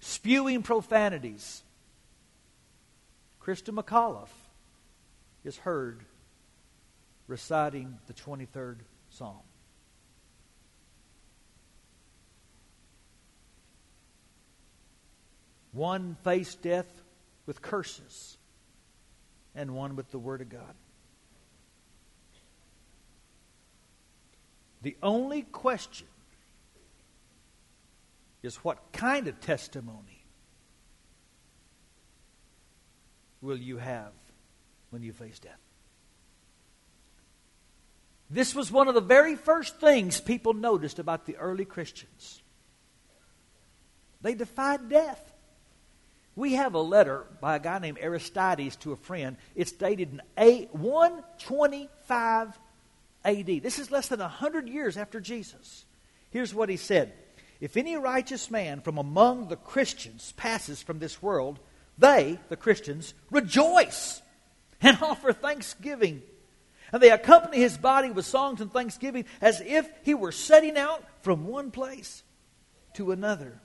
spewing 0.00 0.62
profanities. 0.62 1.62
Christa 3.42 3.74
McAuliffe 3.74 4.28
is 5.44 5.56
heard 5.56 6.04
reciting 7.26 7.98
the 8.06 8.14
23rd 8.14 8.78
Psalm. 9.10 9.40
One 15.72 16.16
faced 16.22 16.62
death 16.62 16.86
with 17.46 17.60
curses, 17.60 18.38
and 19.54 19.74
one 19.74 19.96
with 19.96 20.10
the 20.10 20.18
Word 20.18 20.40
of 20.40 20.48
God. 20.48 20.74
The 24.82 24.96
only 25.02 25.42
question 25.42 26.06
is 28.42 28.56
what 28.56 28.92
kind 28.92 29.28
of 29.28 29.40
testimony 29.40 30.24
will 33.40 33.56
you 33.56 33.78
have 33.78 34.12
when 34.90 35.02
you 35.02 35.12
face 35.12 35.38
death? 35.38 35.58
This 38.28 38.54
was 38.54 38.72
one 38.72 38.88
of 38.88 38.94
the 38.94 39.00
very 39.00 39.36
first 39.36 39.78
things 39.78 40.20
people 40.20 40.54
noticed 40.54 40.98
about 40.98 41.24
the 41.24 41.36
early 41.36 41.64
Christians. 41.64 42.42
They 44.22 44.34
defied 44.34 44.88
death. 44.88 45.33
We 46.36 46.54
have 46.54 46.74
a 46.74 46.80
letter 46.80 47.26
by 47.40 47.56
a 47.56 47.60
guy 47.60 47.78
named 47.78 47.98
Aristides 48.00 48.76
to 48.76 48.92
a 48.92 48.96
friend. 48.96 49.36
It's 49.54 49.72
dated 49.72 50.20
in 50.36 50.68
125 50.72 52.58
AD. 53.24 53.46
This 53.46 53.78
is 53.78 53.90
less 53.90 54.08
than 54.08 54.20
100 54.20 54.68
years 54.68 54.96
after 54.96 55.20
Jesus. 55.20 55.84
Here's 56.30 56.54
what 56.54 56.68
he 56.68 56.76
said 56.76 57.12
If 57.60 57.76
any 57.76 57.96
righteous 57.96 58.50
man 58.50 58.80
from 58.80 58.98
among 58.98 59.48
the 59.48 59.56
Christians 59.56 60.32
passes 60.36 60.82
from 60.82 60.98
this 60.98 61.22
world, 61.22 61.60
they, 61.96 62.40
the 62.48 62.56
Christians, 62.56 63.14
rejoice 63.30 64.20
and 64.80 64.98
offer 65.02 65.32
thanksgiving. 65.32 66.22
And 66.92 67.00
they 67.02 67.10
accompany 67.10 67.58
his 67.58 67.78
body 67.78 68.10
with 68.10 68.26
songs 68.26 68.60
and 68.60 68.72
thanksgiving 68.72 69.24
as 69.40 69.60
if 69.60 69.88
he 70.02 70.14
were 70.14 70.32
setting 70.32 70.76
out 70.76 71.04
from 71.22 71.46
one 71.46 71.70
place 71.70 72.22
to 72.94 73.10
another 73.10 73.60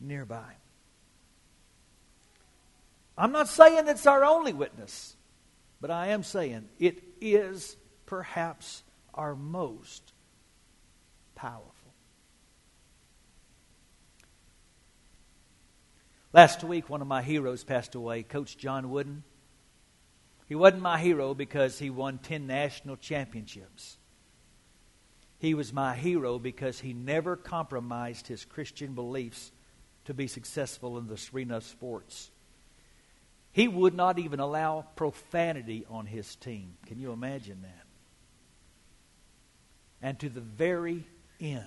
nearby. 0.00 0.56
I'm 3.22 3.30
not 3.30 3.46
saying 3.46 3.86
it's 3.86 4.08
our 4.08 4.24
only 4.24 4.52
witness, 4.52 5.14
but 5.80 5.92
I 5.92 6.08
am 6.08 6.24
saying 6.24 6.68
it 6.80 7.00
is 7.20 7.76
perhaps 8.04 8.82
our 9.14 9.36
most 9.36 10.12
powerful. 11.36 11.94
Last 16.32 16.64
week, 16.64 16.90
one 16.90 17.00
of 17.00 17.06
my 17.06 17.22
heroes 17.22 17.62
passed 17.62 17.94
away, 17.94 18.24
Coach 18.24 18.58
John 18.58 18.90
Wooden. 18.90 19.22
He 20.48 20.56
wasn't 20.56 20.82
my 20.82 20.98
hero 20.98 21.32
because 21.32 21.78
he 21.78 21.90
won 21.90 22.18
10 22.18 22.48
national 22.48 22.96
championships. 22.96 23.98
He 25.38 25.54
was 25.54 25.72
my 25.72 25.94
hero 25.94 26.40
because 26.40 26.80
he 26.80 26.92
never 26.92 27.36
compromised 27.36 28.26
his 28.26 28.44
Christian 28.44 28.94
beliefs 28.94 29.52
to 30.06 30.12
be 30.12 30.26
successful 30.26 30.98
in 30.98 31.06
the 31.06 31.22
arena 31.32 31.58
of 31.58 31.64
sports. 31.64 32.31
He 33.52 33.68
would 33.68 33.94
not 33.94 34.18
even 34.18 34.40
allow 34.40 34.86
profanity 34.96 35.84
on 35.88 36.06
his 36.06 36.34
team. 36.36 36.74
Can 36.86 36.98
you 36.98 37.12
imagine 37.12 37.62
that? 37.62 37.86
And 40.00 40.18
to 40.20 40.28
the 40.28 40.40
very 40.40 41.06
end, 41.38 41.66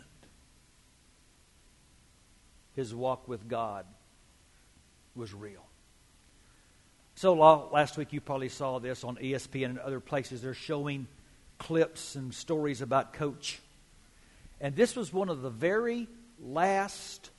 his 2.76 2.93
walk 2.93 3.28
with 3.28 3.48
God 3.48 3.86
was 5.15 5.34
real. 5.34 5.63
So 7.15 7.34
last 7.34 7.98
week 7.98 8.12
you 8.12 8.19
probably 8.19 8.50
saw 8.50 8.80
this 8.80 9.06
on 9.06 9.15
ESPN 9.15 9.65
and 9.65 9.80
other 9.80 10.02
places. 10.02 10.41
They're 10.41 10.54
showing 10.54 11.08
clips 11.58 12.15
and 12.15 12.34
stories 12.34 12.82
about 12.82 13.13
Coach. 13.13 13.62
And 14.60 14.76
this 14.76 14.98
was 14.98 15.13
one 15.13 15.30
of 15.30 15.41
the 15.41 15.50
very 15.50 16.10
last 16.41 17.30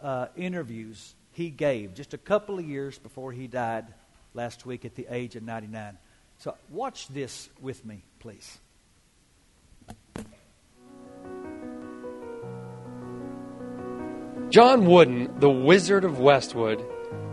uh, 0.00 0.26
interviews 0.36 1.15
he 1.36 1.50
gave 1.50 1.92
just 1.92 2.14
a 2.14 2.18
couple 2.18 2.58
of 2.58 2.64
years 2.64 2.98
before 2.98 3.30
he 3.30 3.46
died 3.46 3.84
last 4.32 4.64
week 4.64 4.86
at 4.86 4.94
the 4.94 5.06
age 5.10 5.36
of 5.36 5.42
99. 5.42 5.98
So 6.38 6.54
watch 6.70 7.08
this 7.08 7.50
with 7.60 7.84
me, 7.84 8.04
please. 8.20 8.58
John 14.48 14.86
Wooden, 14.86 15.38
the 15.38 15.50
Wizard 15.50 16.04
of 16.04 16.20
Westwood, 16.20 16.82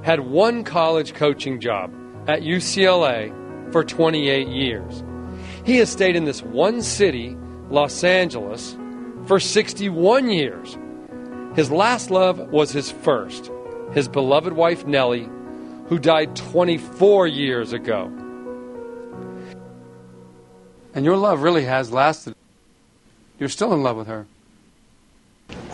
had 0.01 0.19
one 0.19 0.65
college 0.65 1.13
coaching 1.13 1.61
job 1.61 1.89
at 2.27 2.41
UCLA 2.41 3.71
for 3.71 3.85
28 3.85 4.49
years. 4.49 5.01
He 5.65 5.77
has 5.77 5.89
stayed 5.89 6.17
in 6.17 6.25
this 6.25 6.43
one 6.43 6.81
city, 6.81 7.37
Los 7.69 8.03
Angeles, 8.03 8.75
for 9.27 9.39
61 9.39 10.29
years. 10.29 10.77
His 11.55 11.71
last 11.71 12.11
love 12.11 12.39
was 12.49 12.73
his 12.73 12.91
first, 12.91 13.49
his 13.93 14.07
beloved 14.07 14.53
wife 14.53 14.85
Nellie, 14.85 15.29
who 15.87 15.99
died 15.99 16.35
24 16.35 17.27
years 17.27 17.73
ago. 17.73 18.11
And 20.95 21.05
your 21.05 21.17
love 21.17 21.41
really 21.41 21.65
has 21.65 21.91
lasted. 21.91 22.35
You're 23.39 23.49
still 23.49 23.73
in 23.73 23.83
love 23.83 23.97
with 23.97 24.07
her. 24.07 24.25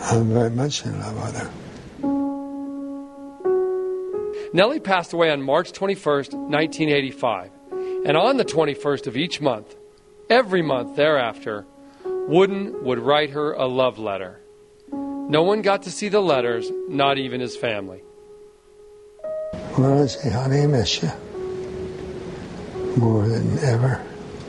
I'm 0.00 0.32
very 0.32 0.50
much 0.50 0.84
in 0.84 0.98
love 0.98 1.14
with 1.14 1.36
her. 1.36 1.50
Nellie 4.52 4.80
passed 4.80 5.12
away 5.12 5.30
on 5.30 5.42
March 5.42 5.72
21st, 5.72 6.32
1985. 6.32 7.50
And 8.06 8.16
on 8.16 8.36
the 8.36 8.44
21st 8.44 9.06
of 9.06 9.16
each 9.16 9.40
month, 9.40 9.76
every 10.28 10.62
month 10.62 10.96
thereafter, 10.96 11.66
Wooden 12.04 12.82
would 12.84 12.98
write 12.98 13.30
her 13.30 13.52
a 13.52 13.66
love 13.66 13.98
letter. 13.98 14.40
No 14.92 15.42
one 15.42 15.62
got 15.62 15.82
to 15.82 15.90
see 15.90 16.08
the 16.08 16.20
letters, 16.20 16.70
not 16.88 17.18
even 17.18 17.40
his 17.40 17.56
family. 17.56 18.02
Well, 19.78 20.02
I 20.02 20.06
say, 20.06 20.30
honey, 20.30 20.62
I 20.62 20.66
miss 20.66 21.02
you 21.02 21.10
more 22.96 23.26
than 23.26 23.58
ever. 23.60 24.04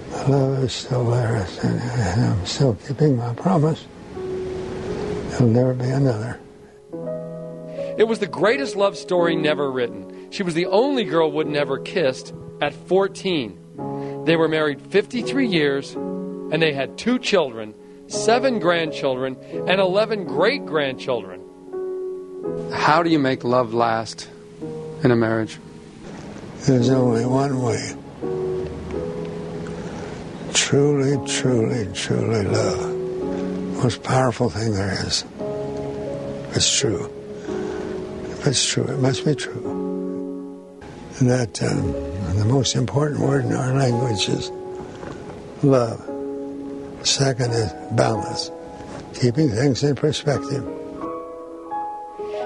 The 0.09 0.31
love 0.31 0.63
is 0.63 0.73
still 0.73 1.09
there, 1.09 1.47
and 1.63 2.25
I'm 2.25 2.45
still 2.45 2.75
keeping 2.87 3.17
my 3.17 3.33
promise. 3.35 3.85
There'll 4.15 5.47
never 5.47 5.73
be 5.73 5.85
another. 5.85 6.39
It 7.97 8.07
was 8.07 8.19
the 8.19 8.27
greatest 8.27 8.75
love 8.75 8.97
story 8.97 9.35
never 9.35 9.71
written. 9.71 10.31
She 10.31 10.43
was 10.43 10.53
the 10.53 10.65
only 10.65 11.03
girl 11.03 11.31
Wooden 11.31 11.55
ever 11.55 11.77
kissed 11.77 12.33
at 12.61 12.73
14. 12.73 14.23
They 14.25 14.35
were 14.35 14.47
married 14.47 14.81
53 14.81 15.47
years, 15.47 15.93
and 15.93 16.61
they 16.61 16.73
had 16.73 16.97
two 16.97 17.19
children, 17.19 17.75
seven 18.07 18.59
grandchildren, 18.59 19.37
and 19.67 19.79
11 19.79 20.25
great 20.25 20.65
grandchildren. 20.65 21.41
How 22.73 23.03
do 23.03 23.09
you 23.09 23.19
make 23.19 23.43
love 23.43 23.73
last 23.73 24.27
in 25.03 25.11
a 25.11 25.15
marriage? 25.15 25.59
There's 26.61 26.89
only 26.89 27.25
one 27.25 27.61
way. 27.61 27.95
Truly, 30.53 31.27
truly, 31.27 31.91
truly 31.93 32.43
love 32.43 32.91
most 33.83 34.03
powerful 34.03 34.47
thing 34.47 34.73
there 34.73 34.93
is. 35.07 35.25
It's 36.55 36.79
true. 36.79 37.11
If 38.29 38.45
it's 38.47 38.63
true, 38.63 38.83
it 38.83 38.99
must 38.99 39.25
be 39.25 39.33
true. 39.33 40.79
And 41.19 41.29
That 41.29 41.63
um, 41.63 41.93
the 42.37 42.45
most 42.45 42.75
important 42.75 43.21
word 43.21 43.45
in 43.45 43.53
our 43.53 43.73
language 43.73 44.29
is 44.29 44.51
love. 45.63 45.99
Second 47.03 47.51
is 47.53 47.73
balance, 47.93 48.51
keeping 49.15 49.49
things 49.49 49.83
in 49.83 49.95
perspective. 49.95 50.63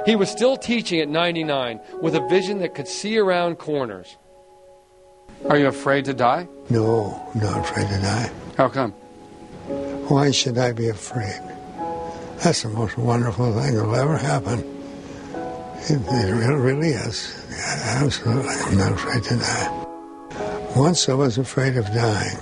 He 0.06 0.16
was 0.16 0.30
still 0.30 0.56
teaching 0.56 1.00
at 1.00 1.10
99 1.10 1.80
with 2.02 2.16
a 2.16 2.28
vision 2.28 2.60
that 2.60 2.76
could 2.76 2.88
see 2.88 3.18
around 3.18 3.58
corners. 3.58 4.18
Are 5.50 5.58
you 5.58 5.68
afraid 5.68 6.06
to 6.06 6.14
die? 6.14 6.48
No, 6.70 7.30
I'm 7.34 7.42
not 7.42 7.60
afraid 7.60 7.88
to 7.88 8.00
die. 8.02 8.32
How 8.56 8.70
come? 8.70 8.92
Why 10.08 10.30
should 10.32 10.58
I 10.58 10.72
be 10.74 10.90
afraid? 10.90 11.42
That's 12.44 12.62
the 12.62 12.70
most 12.70 12.98
wonderful 12.98 13.52
thing 13.60 13.76
that'll 13.76 13.96
ever 13.96 14.18
happen. 14.18 14.60
It, 15.90 16.02
it 16.02 16.56
really 16.56 16.90
is. 16.90 17.46
Absolutely. 17.86 18.50
I'm 18.50 18.78
not 18.78 18.92
afraid 18.92 19.24
to 19.24 19.36
die. 19.38 19.86
Once 20.76 21.10
I 21.10 21.14
was 21.14 21.38
afraid 21.38 21.78
of 21.78 21.86
dying. 21.88 22.38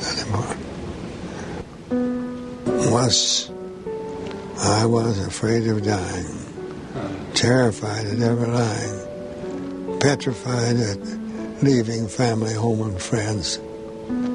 Not 0.00 0.18
anymore. 0.20 0.56
Once 2.90 3.50
I 4.64 4.86
was 4.86 5.18
afraid 5.26 5.66
of 5.66 5.84
dying. 5.84 6.38
Terrified 7.34 8.06
at 8.06 8.20
ever 8.20 8.46
lying. 8.46 9.98
Petrified 10.00 10.76
at 10.76 10.98
leaving 11.62 12.08
family, 12.08 12.54
home, 12.54 12.82
and 12.82 13.00
friends 13.00 13.58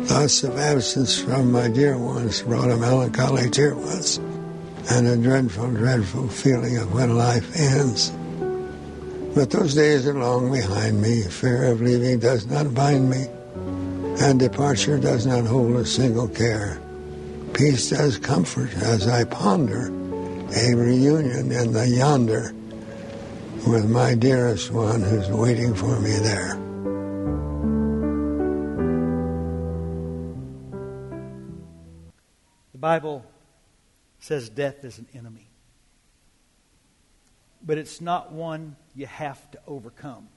Thoughts 0.09 0.43
of 0.43 0.57
absence 0.57 1.19
from 1.21 1.51
my 1.51 1.67
dear 1.67 1.95
ones 1.95 2.41
brought 2.41 2.71
a 2.71 2.77
melancholy 2.77 3.47
tear 3.51 3.75
once, 3.75 4.17
and 4.89 5.05
a 5.05 5.15
dreadful, 5.15 5.69
dreadful 5.69 6.27
feeling 6.27 6.77
of 6.77 6.91
when 6.91 7.15
life 7.15 7.55
ends. 7.55 8.09
But 9.35 9.51
those 9.51 9.75
days 9.75 10.07
are 10.07 10.15
long 10.15 10.51
behind 10.51 10.99
me. 10.99 11.21
Fear 11.21 11.65
of 11.65 11.81
leaving 11.81 12.17
does 12.17 12.47
not 12.47 12.73
bind 12.73 13.11
me, 13.11 13.27
and 14.19 14.39
departure 14.39 14.97
does 14.97 15.27
not 15.27 15.45
hold 15.45 15.75
a 15.75 15.85
single 15.85 16.27
care. 16.27 16.81
Peace 17.53 17.91
does 17.91 18.17
comfort 18.17 18.73
as 18.77 19.07
I 19.07 19.25
ponder 19.25 19.91
a 20.55 20.75
reunion 20.75 21.51
in 21.51 21.73
the 21.73 21.87
yonder 21.87 22.53
with 23.67 23.89
my 23.89 24.15
dearest 24.15 24.71
one 24.71 25.01
who's 25.01 25.29
waiting 25.29 25.73
for 25.75 25.99
me 25.99 26.11
there. 26.17 26.55
The 32.71 32.77
Bible 32.79 33.25
says 34.19 34.49
death 34.49 34.83
is 34.83 34.97
an 34.97 35.07
enemy. 35.13 35.49
But 37.61 37.77
it's 37.77 37.99
not 37.99 38.31
one 38.31 38.77
you 38.95 39.05
have 39.05 39.51
to 39.51 39.59
overcome. 39.67 40.29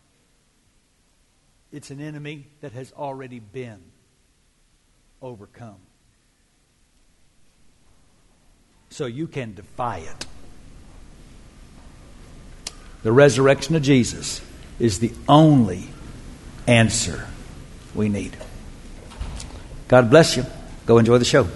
It's 1.71 1.91
an 1.91 2.01
enemy 2.01 2.49
that 2.61 2.73
has 2.73 2.93
already 2.93 3.39
been 3.39 3.81
overcome. 5.23 5.79
So 8.93 9.07
you 9.07 9.27
can 9.27 9.55
defy 9.55 10.01
it. 10.01 10.27
The 13.03 13.11
resurrection 13.11 13.75
of 13.75 13.83
Jesus 13.83 14.43
is 14.79 14.99
the 14.99 15.13
only 15.27 15.89
answer 16.67 17.27
we 17.95 18.11
need. 18.11 18.37
God 19.89 20.11
bless 20.11 20.37
you. 20.37 20.45
Go 20.85 20.99
enjoy 20.99 21.17
the 21.17 21.25
show. 21.25 21.49